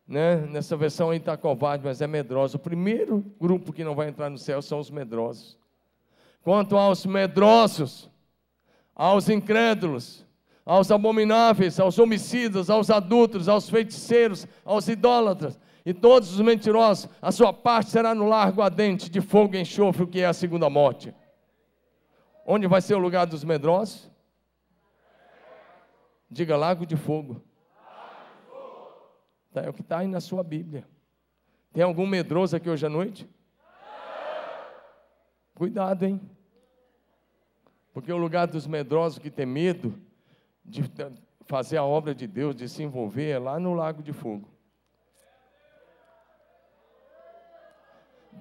Né? 0.06 0.36
Nessa 0.48 0.76
versão 0.76 1.12
aí 1.12 1.18
está 1.18 1.38
covarde, 1.38 1.86
mas 1.86 2.02
é 2.02 2.08
medroso. 2.08 2.58
O 2.58 2.60
primeiro 2.60 3.24
grupo 3.40 3.72
que 3.72 3.86
não 3.86 3.96
vai 3.96 4.10
entrar 4.10 4.30
no 4.30 4.38
céu 4.38 4.62
são 4.62 4.80
os 4.80 4.92
medrosos. 4.92 5.58
Quanto 6.42 6.76
aos 6.76 7.06
medrosos, 7.06 8.10
aos 8.94 9.30
incrédulos, 9.30 10.26
aos 10.70 10.92
abomináveis, 10.92 11.80
aos 11.80 11.98
homicidas, 11.98 12.70
aos 12.70 12.92
adultos, 12.92 13.50
aos 13.50 13.68
feiticeiros, 13.68 14.48
aos 14.64 14.88
idólatras 14.88 15.60
e 15.84 15.96
todos 15.96 16.32
os 16.32 16.40
mentirosos, 16.42 17.10
a 17.20 17.32
sua 17.32 17.52
parte 17.52 17.90
será 17.90 18.14
no 18.14 18.28
largo 18.28 18.62
ardente 18.62 19.10
de 19.10 19.20
fogo 19.20 19.56
e 19.56 19.62
enxofre, 19.62 20.04
o 20.04 20.08
que 20.08 20.20
é 20.20 20.28
a 20.28 20.34
segunda 20.34 20.70
morte. 20.70 21.12
Onde 22.46 22.68
vai 22.68 22.82
ser 22.82 22.94
o 22.94 23.00
lugar 23.00 23.26
dos 23.26 23.44
medrosos? 23.44 24.12
Diga 26.30 26.56
lago 26.56 26.86
de 26.86 26.96
fogo. 26.96 27.42
Tá, 29.52 29.62
é 29.62 29.70
o 29.70 29.74
que 29.74 29.82
está 29.82 29.98
aí 29.98 30.08
na 30.08 30.22
sua 30.22 30.44
Bíblia. 30.44 30.88
Tem 31.74 31.84
algum 31.84 32.06
medroso 32.06 32.56
aqui 32.56 32.70
hoje 32.70 32.86
à 32.86 32.90
noite? 32.90 33.28
Cuidado, 35.56 36.06
hein? 36.06 36.22
Porque 37.92 38.14
o 38.14 38.18
lugar 38.18 38.46
dos 38.46 38.68
medrosos 38.68 39.18
que 39.18 39.32
tem 39.32 39.48
medo 39.48 40.08
de 40.70 40.84
fazer 41.46 41.78
a 41.78 41.84
obra 41.84 42.14
de 42.14 42.28
Deus, 42.28 42.56
de 42.56 42.70
se 42.70 42.84
envolver, 42.84 43.32
é 43.32 43.40
lá 43.40 43.60
no 43.60 43.74
lago 43.74 44.04
de 44.04 44.14
fogo. 44.14 44.48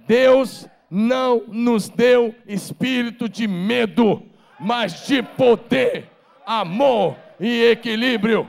Deus 0.07 0.69
não 0.91 1.45
nos 1.49 1.89
deu 1.89 2.35
espírito 2.47 3.29
de 3.29 3.47
medo, 3.49 4.23
mas 4.61 5.07
de 5.07 5.23
poder, 5.23 6.11
amor 6.47 7.17
e 7.41 7.65
equilíbrio. 7.65 8.49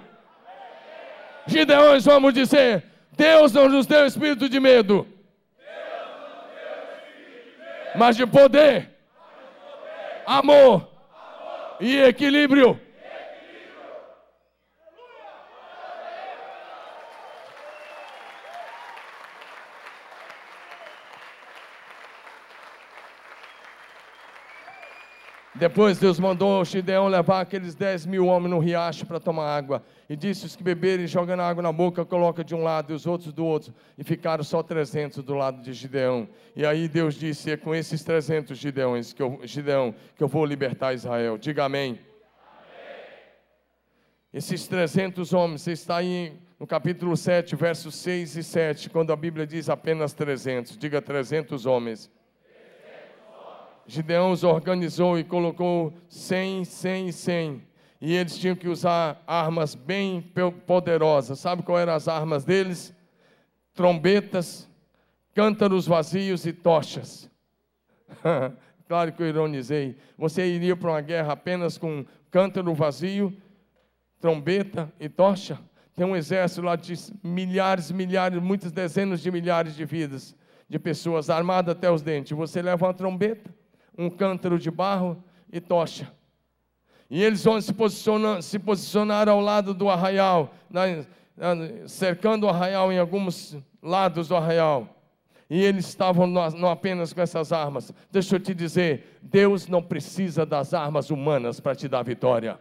Gideões, 1.47 2.05
vamos 2.05 2.33
dizer: 2.33 2.83
Deus 3.13 3.51
não 3.53 3.69
nos 3.69 3.85
deu 3.85 4.05
espírito 4.05 4.49
de 4.49 4.59
medo, 4.59 5.07
mas 7.95 8.15
de 8.15 8.25
poder, 8.27 8.89
amor 10.25 10.87
e 11.79 11.97
equilíbrio. 11.97 12.79
Depois 25.59 25.97
Deus 25.97 26.17
mandou 26.17 26.63
Gideão 26.63 27.09
levar 27.09 27.41
aqueles 27.41 27.75
10 27.75 28.05
mil 28.05 28.27
homens 28.27 28.49
no 28.49 28.59
riacho 28.59 29.05
para 29.05 29.19
tomar 29.19 29.53
água. 29.53 29.83
E 30.09 30.15
disse: 30.15 30.45
os 30.45 30.55
que 30.55 30.63
beberem, 30.63 31.05
jogando 31.05 31.41
água 31.41 31.61
na 31.61 31.71
boca, 31.71 32.05
coloca 32.05 32.45
de 32.45 32.55
um 32.55 32.63
lado 32.63 32.93
e 32.93 32.95
os 32.95 33.05
outros 33.05 33.33
do 33.33 33.45
outro. 33.45 33.73
E 33.97 34.03
ficaram 34.03 34.41
só 34.41 34.63
300 34.63 35.21
do 35.21 35.33
lado 35.33 35.61
de 35.61 35.73
Gideão. 35.73 36.29
E 36.55 36.65
aí 36.65 36.87
Deus 36.87 37.15
disse: 37.15 37.51
é 37.51 37.57
com 37.57 37.75
esses 37.75 38.01
300 38.05 38.57
Gideões 38.57 39.11
que 39.11 39.21
eu, 39.21 39.41
Gideão 39.43 39.93
que 40.15 40.23
eu 40.23 40.29
vou 40.29 40.45
libertar 40.45 40.93
Israel. 40.93 41.37
Diga 41.37 41.65
amém. 41.65 41.91
amém. 41.91 42.05
Esses 44.33 44.65
300 44.65 45.33
homens, 45.33 45.61
você 45.61 45.73
está 45.73 45.97
aí 45.97 46.39
no 46.57 46.65
capítulo 46.65 47.17
7, 47.17 47.57
versos 47.57 47.95
6 47.95 48.37
e 48.37 48.43
7, 48.43 48.89
quando 48.89 49.11
a 49.11 49.15
Bíblia 49.17 49.45
diz 49.45 49.67
apenas 49.67 50.13
300. 50.13 50.77
Diga 50.77 51.01
300 51.01 51.65
homens. 51.65 52.09
Gideão 53.89 54.31
os 54.31 54.43
organizou 54.43 55.17
e 55.17 55.23
colocou 55.23 55.91
100, 56.07 56.63
100 56.63 57.07
e 57.07 57.13
100. 57.13 57.63
E 57.99 58.13
eles 58.13 58.37
tinham 58.37 58.55
que 58.55 58.67
usar 58.67 59.19
armas 59.25 59.73
bem 59.73 60.21
poderosas. 60.67 61.39
Sabe 61.39 61.63
qual 61.63 61.79
eram 61.79 61.93
as 61.93 62.07
armas 62.07 62.45
deles? 62.45 62.93
Trombetas, 63.73 64.69
cântaros 65.33 65.87
vazios 65.87 66.45
e 66.45 66.53
tochas. 66.53 67.27
claro 68.87 69.11
que 69.11 69.23
eu 69.23 69.27
ironizei. 69.27 69.97
Você 70.19 70.45
iria 70.45 70.75
para 70.75 70.91
uma 70.91 71.01
guerra 71.01 71.33
apenas 71.33 71.75
com 71.75 72.05
cântaro 72.29 72.71
vazio, 72.75 73.35
trombeta 74.21 74.93
e 74.99 75.09
tocha? 75.09 75.59
Tem 75.95 76.05
um 76.05 76.15
exército 76.15 76.61
lá 76.61 76.75
de 76.75 76.93
milhares, 77.23 77.89
milhares, 77.89 78.39
muitas 78.39 78.71
dezenas 78.71 79.19
de 79.19 79.31
milhares 79.31 79.75
de 79.75 79.83
vidas, 79.83 80.35
de 80.69 80.77
pessoas 80.77 81.27
armadas 81.27 81.75
até 81.75 81.89
os 81.89 82.03
dentes. 82.03 82.37
Você 82.37 82.61
leva 82.61 82.85
uma 82.85 82.93
trombeta, 82.93 83.57
um 83.97 84.09
cântaro 84.09 84.57
de 84.57 84.71
barro 84.71 85.21
e 85.51 85.59
tocha. 85.59 86.11
E 87.09 87.23
eles 87.23 87.43
vão 87.43 87.59
se 87.59 87.73
posicionar, 87.73 88.41
se 88.41 88.59
posicionar 88.59 89.27
ao 89.27 89.41
lado 89.41 89.73
do 89.73 89.89
arraial, 89.89 90.53
cercando 91.87 92.45
o 92.45 92.49
arraial 92.49 92.91
em 92.91 92.99
alguns 92.99 93.57
lados 93.81 94.27
do 94.27 94.35
arraial. 94.35 94.95
E 95.49 95.63
eles 95.63 95.87
estavam 95.87 96.27
não 96.27 96.69
apenas 96.69 97.11
com 97.11 97.21
essas 97.21 97.51
armas. 97.51 97.91
Deixa 98.11 98.35
eu 98.35 98.39
te 98.39 98.53
dizer, 98.53 99.17
Deus 99.19 99.67
não 99.67 99.81
precisa 99.81 100.45
das 100.45 100.75
armas 100.75 101.09
humanas 101.09 101.59
para 101.59 101.75
te 101.75 101.87
dar 101.87 102.03
vitória. 102.03 102.59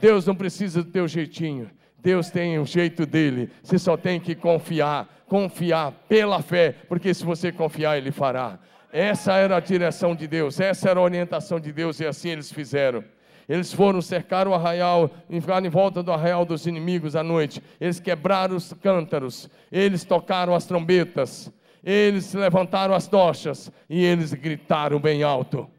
Deus 0.00 0.26
não 0.26 0.34
precisa 0.34 0.82
do 0.82 0.90
teu 0.90 1.06
jeitinho. 1.06 1.70
Deus 1.98 2.30
tem 2.30 2.58
um 2.58 2.64
jeito 2.64 3.04
dele. 3.04 3.50
Você 3.62 3.78
só 3.78 3.96
tem 3.96 4.18
que 4.18 4.34
confiar, 4.34 5.06
confiar 5.28 5.92
pela 6.08 6.40
fé, 6.40 6.74
porque 6.88 7.12
se 7.12 7.24
você 7.24 7.52
confiar, 7.52 7.98
ele 7.98 8.10
fará. 8.10 8.58
Essa 8.92 9.34
era 9.34 9.56
a 9.56 9.60
direção 9.60 10.14
de 10.14 10.26
Deus, 10.26 10.60
essa 10.60 10.88
era 10.88 11.00
a 11.00 11.02
orientação 11.02 11.58
de 11.60 11.72
Deus 11.72 12.00
e 12.00 12.06
assim 12.06 12.30
eles 12.30 12.52
fizeram. 12.52 13.04
Eles 13.48 13.72
foram 13.72 14.02
cercar 14.02 14.48
o 14.48 14.54
arraial, 14.54 15.10
ficaram 15.30 15.66
em 15.66 15.70
volta 15.70 16.02
do 16.02 16.12
arraial 16.12 16.44
dos 16.44 16.66
inimigos 16.66 17.14
à 17.14 17.22
noite. 17.22 17.62
Eles 17.80 18.00
quebraram 18.00 18.56
os 18.56 18.72
cântaros, 18.72 19.48
eles 19.70 20.04
tocaram 20.04 20.54
as 20.54 20.66
trombetas, 20.66 21.52
eles 21.82 22.34
levantaram 22.34 22.94
as 22.94 23.06
tochas 23.06 23.70
e 23.88 24.04
eles 24.04 24.34
gritaram 24.34 24.98
bem 24.98 25.22
alto. 25.22 25.70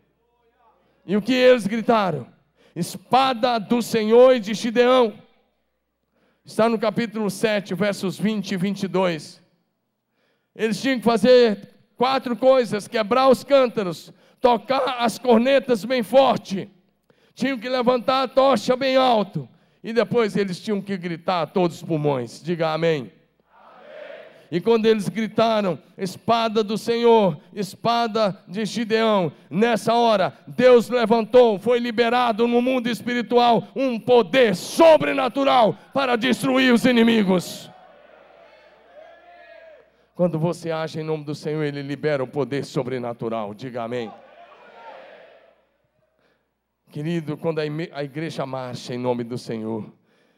E 1.05 1.17
o 1.17 1.21
que 1.21 1.33
eles 1.33 1.67
gritaram? 1.67 2.27
Espada 2.75 3.59
do 3.59 3.81
Senhor 3.81 4.35
e 4.35 4.39
de 4.39 4.53
Gideão. 4.53 5.13
Está 6.45 6.69
no 6.69 6.79
capítulo 6.79 7.29
7, 7.29 7.73
versos 7.73 8.17
20 8.17 8.51
e 8.51 8.57
22. 8.57 9.41
Eles 10.55 10.81
tinham 10.81 10.97
que 10.97 11.03
fazer 11.03 11.76
quatro 11.97 12.35
coisas: 12.35 12.87
quebrar 12.87 13.27
os 13.27 13.43
cântaros, 13.43 14.13
tocar 14.39 14.97
as 14.99 15.17
cornetas 15.17 15.83
bem 15.83 16.03
forte, 16.03 16.69
tinham 17.33 17.57
que 17.57 17.67
levantar 17.67 18.23
a 18.23 18.27
tocha 18.27 18.75
bem 18.75 18.95
alto, 18.95 19.47
e 19.83 19.91
depois 19.91 20.35
eles 20.35 20.59
tinham 20.59 20.81
que 20.81 20.95
gritar 20.95 21.41
a 21.41 21.47
todos 21.47 21.77
os 21.77 21.83
pulmões. 21.83 22.41
Diga 22.41 22.69
amém. 22.69 23.11
E 24.49 24.61
quando 24.61 24.85
eles 24.85 25.09
gritaram, 25.09 25.77
espada 25.97 26.63
do 26.63 26.77
Senhor, 26.77 27.37
espada 27.53 28.37
de 28.47 28.63
Gideão, 28.63 29.31
nessa 29.49 29.93
hora, 29.93 30.33
Deus 30.47 30.89
levantou, 30.89 31.59
foi 31.59 31.79
liberado 31.79 32.47
no 32.47 32.61
mundo 32.61 32.87
espiritual 32.87 33.67
um 33.75 33.99
poder 33.99 34.55
sobrenatural 34.55 35.77
para 35.93 36.15
destruir 36.15 36.73
os 36.73 36.85
inimigos. 36.85 37.69
Quando 40.17 40.39
você 40.39 40.71
age 40.71 40.99
em 40.99 41.03
nome 41.03 41.23
do 41.23 41.35
Senhor, 41.35 41.63
Ele 41.63 41.83
libera 41.83 42.23
o 42.23 42.27
poder 42.27 42.65
sobrenatural. 42.65 43.53
Diga 43.53 43.83
amém. 43.83 44.11
Querido, 46.89 47.37
quando 47.37 47.59
a 47.59 48.03
igreja 48.03 48.43
marcha 48.43 48.95
em 48.95 48.97
nome 48.97 49.23
do 49.23 49.37
Senhor, 49.37 49.93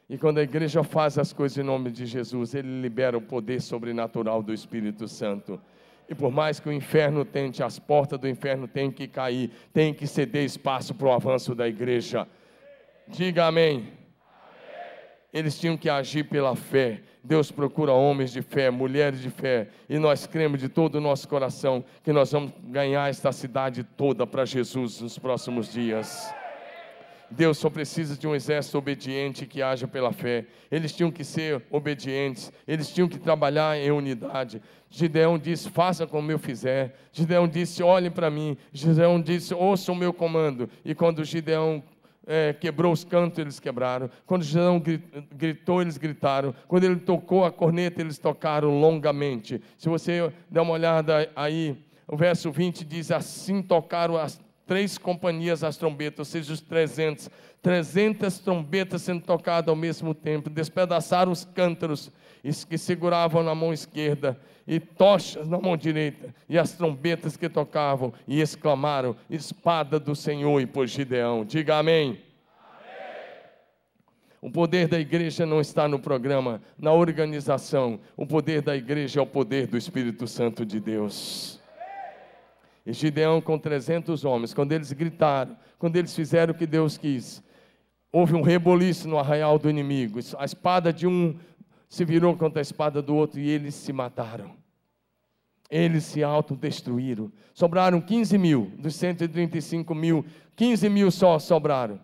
e 0.06 0.18
quando 0.18 0.36
a 0.36 0.42
igreja 0.42 0.84
faz 0.84 1.16
as 1.16 1.32
coisas 1.32 1.56
em 1.56 1.62
nome 1.62 1.90
de 1.90 2.04
Jesus, 2.04 2.54
Ele 2.54 2.82
libera 2.82 3.16
o 3.16 3.22
poder 3.22 3.62
sobrenatural 3.62 4.42
do 4.42 4.52
Espírito 4.52 5.08
Santo. 5.08 5.58
E 6.06 6.14
por 6.14 6.30
mais 6.30 6.60
que 6.60 6.68
o 6.68 6.72
inferno 6.72 7.24
tente, 7.24 7.62
as 7.62 7.78
portas 7.78 8.18
do 8.18 8.28
inferno 8.28 8.68
têm 8.68 8.90
que 8.90 9.08
cair, 9.08 9.50
tem 9.72 9.94
que 9.94 10.06
ceder 10.06 10.44
espaço 10.44 10.94
para 10.94 11.08
o 11.08 11.12
avanço 11.12 11.54
da 11.54 11.66
igreja. 11.66 12.28
Diga 13.08 13.46
amém. 13.46 13.94
Eles 15.32 15.58
tinham 15.58 15.78
que 15.78 15.88
agir 15.88 16.24
pela 16.24 16.54
fé. 16.54 17.00
Deus 17.22 17.50
procura 17.50 17.92
homens 17.92 18.32
de 18.32 18.40
fé, 18.40 18.70
mulheres 18.70 19.20
de 19.20 19.30
fé, 19.30 19.68
e 19.88 19.98
nós 19.98 20.26
cremos 20.26 20.58
de 20.58 20.68
todo 20.68 20.94
o 20.96 21.00
nosso 21.00 21.28
coração 21.28 21.84
que 22.02 22.12
nós 22.12 22.32
vamos 22.32 22.52
ganhar 22.64 23.10
esta 23.10 23.30
cidade 23.30 23.84
toda 23.84 24.26
para 24.26 24.44
Jesus 24.44 25.00
nos 25.00 25.18
próximos 25.18 25.70
dias. 25.72 26.32
Deus 27.30 27.58
só 27.58 27.70
precisa 27.70 28.16
de 28.16 28.26
um 28.26 28.34
exército 28.34 28.76
obediente 28.76 29.46
que 29.46 29.62
haja 29.62 29.86
pela 29.86 30.12
fé. 30.12 30.46
Eles 30.68 30.92
tinham 30.92 31.12
que 31.12 31.22
ser 31.22 31.62
obedientes, 31.70 32.52
eles 32.66 32.90
tinham 32.90 33.08
que 33.08 33.18
trabalhar 33.18 33.78
em 33.78 33.92
unidade. 33.92 34.60
Gideão 34.90 35.38
disse: 35.38 35.70
Faça 35.70 36.06
como 36.06 36.32
eu 36.32 36.38
fizer. 36.38 36.96
Gideão 37.12 37.46
disse: 37.46 37.82
Olhem 37.84 38.10
para 38.10 38.28
mim. 38.28 38.56
Gideão 38.72 39.20
disse: 39.20 39.54
Ouçam 39.54 39.94
o 39.94 39.98
meu 39.98 40.12
comando. 40.12 40.68
E 40.84 40.92
quando 40.92 41.24
Gideão 41.24 41.80
é, 42.26 42.52
quebrou 42.52 42.92
os 42.92 43.04
cantos, 43.04 43.38
eles 43.38 43.58
quebraram. 43.58 44.10
Quando 44.26 44.42
Gideão 44.42 44.82
gritou, 45.32 45.80
eles 45.82 45.96
gritaram. 45.96 46.54
Quando 46.68 46.84
ele 46.84 46.96
tocou 46.96 47.44
a 47.44 47.50
corneta, 47.50 48.00
eles 48.00 48.18
tocaram 48.18 48.78
longamente. 48.78 49.60
Se 49.78 49.88
você 49.88 50.32
der 50.50 50.60
uma 50.60 50.72
olhada 50.72 51.30
aí, 51.34 51.76
o 52.06 52.16
verso 52.16 52.50
20 52.50 52.84
diz: 52.84 53.10
Assim 53.10 53.62
tocaram 53.62 54.16
as 54.16 54.40
três 54.70 54.96
companhias 54.96 55.64
as 55.64 55.76
trombetas, 55.76 56.20
ou 56.20 56.24
seja, 56.24 56.52
os 56.52 56.60
300, 56.60 57.28
300 57.60 58.38
trombetas 58.38 59.02
sendo 59.02 59.20
tocadas 59.20 59.68
ao 59.68 59.74
mesmo 59.74 60.14
tempo, 60.14 60.48
despedaçaram 60.48 61.32
os 61.32 61.44
cântaros 61.44 62.08
que 62.68 62.78
seguravam 62.78 63.42
na 63.42 63.52
mão 63.52 63.72
esquerda 63.72 64.40
e 64.68 64.78
tochas 64.78 65.48
na 65.48 65.58
mão 65.58 65.76
direita, 65.76 66.32
e 66.48 66.56
as 66.56 66.70
trombetas 66.70 67.36
que 67.36 67.48
tocavam, 67.48 68.12
e 68.28 68.40
exclamaram: 68.40 69.16
Espada 69.28 69.98
do 69.98 70.14
Senhor 70.14 70.60
e 70.60 70.66
por 70.66 70.86
Gideão. 70.86 71.44
Diga 71.44 71.78
amém. 71.78 72.20
O 74.40 74.52
poder 74.52 74.86
da 74.86 75.00
igreja 75.00 75.44
não 75.44 75.60
está 75.60 75.88
no 75.88 75.98
programa, 75.98 76.62
na 76.78 76.92
organização. 76.92 77.98
O 78.16 78.24
poder 78.24 78.62
da 78.62 78.76
igreja 78.76 79.18
é 79.18 79.22
o 79.22 79.26
poder 79.26 79.66
do 79.66 79.76
Espírito 79.76 80.28
Santo 80.28 80.64
de 80.64 80.78
Deus. 80.78 81.59
E 82.84 82.92
Gideão 82.92 83.40
com 83.40 83.58
300 83.58 84.24
homens, 84.24 84.54
quando 84.54 84.72
eles 84.72 84.92
gritaram, 84.92 85.56
quando 85.78 85.96
eles 85.96 86.14
fizeram 86.14 86.52
o 86.52 86.56
que 86.56 86.66
Deus 86.66 86.96
quis, 86.96 87.42
houve 88.12 88.34
um 88.34 88.42
reboliço 88.42 89.08
no 89.08 89.18
arraial 89.18 89.58
do 89.58 89.68
inimigo. 89.68 90.18
A 90.38 90.44
espada 90.44 90.92
de 90.92 91.06
um 91.06 91.36
se 91.88 92.04
virou 92.04 92.36
contra 92.36 92.60
a 92.60 92.62
espada 92.62 93.02
do 93.02 93.14
outro 93.14 93.40
e 93.40 93.48
eles 93.48 93.74
se 93.74 93.92
mataram. 93.92 94.52
Eles 95.68 96.04
se 96.04 96.22
autodestruíram. 96.22 97.30
Sobraram 97.52 98.00
15 98.00 98.38
mil, 98.38 98.72
dos 98.78 98.94
135 98.96 99.94
mil, 99.94 100.24
15 100.56 100.88
mil 100.88 101.10
só 101.10 101.38
sobraram. 101.38 102.00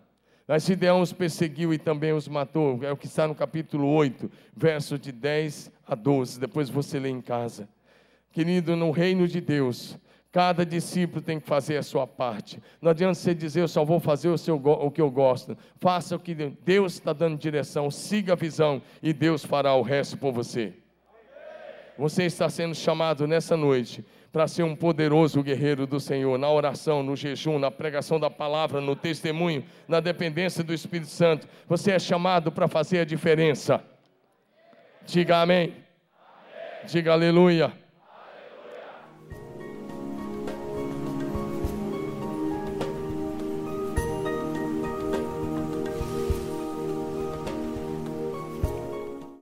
Mas 0.47 0.63
Gideão 0.63 1.01
os 1.01 1.11
perseguiu 1.11 1.73
e 1.73 1.77
também 1.77 2.13
os 2.13 2.27
matou. 2.27 2.79
É 2.81 2.91
o 2.91 2.95
que 2.95 3.05
está 3.05 3.27
no 3.27 3.35
capítulo 3.35 3.87
8, 3.87 4.31
verso 4.55 4.97
de 4.97 5.11
10 5.11 5.69
a 5.85 5.93
12. 5.93 6.39
Depois 6.39 6.69
você 6.69 6.99
lê 6.99 7.09
em 7.09 7.19
casa. 7.19 7.67
Querido, 8.31 8.75
no 8.75 8.91
reino 8.91 9.27
de 9.27 9.41
Deus, 9.41 9.97
Cada 10.37 10.63
discípulo 10.63 11.19
tem 11.19 11.39
que 11.39 11.47
fazer 11.47 11.77
a 11.77 11.81
sua 11.81 12.05
parte. 12.05 12.61
Não 12.79 12.91
adianta 12.91 13.15
você 13.15 13.33
dizer, 13.33 13.61
eu 13.61 13.67
só 13.67 13.83
vou 13.83 13.99
fazer 13.99 14.29
o, 14.29 14.37
seu, 14.37 14.55
o 14.57 14.91
que 14.91 15.01
eu 15.01 15.09
gosto. 15.09 15.57
Faça 15.81 16.15
o 16.15 16.19
que 16.19 16.35
Deus 16.35 16.93
está 16.93 17.11
dando 17.11 17.39
direção, 17.39 17.89
siga 17.89 18.33
a 18.33 18.35
visão 18.35 18.79
e 19.01 19.13
Deus 19.13 19.43
fará 19.43 19.73
o 19.73 19.81
resto 19.81 20.15
por 20.15 20.31
você. 20.31 20.75
Você 21.97 22.25
está 22.25 22.47
sendo 22.49 22.75
chamado 22.75 23.25
nessa 23.25 23.57
noite 23.57 24.05
para 24.31 24.47
ser 24.47 24.61
um 24.61 24.75
poderoso 24.75 25.41
guerreiro 25.41 25.87
do 25.87 25.99
Senhor, 25.99 26.37
na 26.37 26.51
oração, 26.51 27.01
no 27.01 27.15
jejum, 27.15 27.57
na 27.57 27.71
pregação 27.71 28.19
da 28.19 28.29
palavra, 28.29 28.79
no 28.79 28.95
testemunho, 28.95 29.65
na 29.87 29.99
dependência 29.99 30.63
do 30.63 30.71
Espírito 30.71 31.09
Santo. 31.09 31.47
Você 31.67 31.93
é 31.93 31.97
chamado 31.97 32.51
para 32.51 32.67
fazer 32.67 32.99
a 32.99 33.05
diferença. 33.05 33.83
Diga 35.03 35.41
amém. 35.41 35.63
amém. 35.63 35.83
Diga 36.85 37.13
aleluia. 37.13 37.86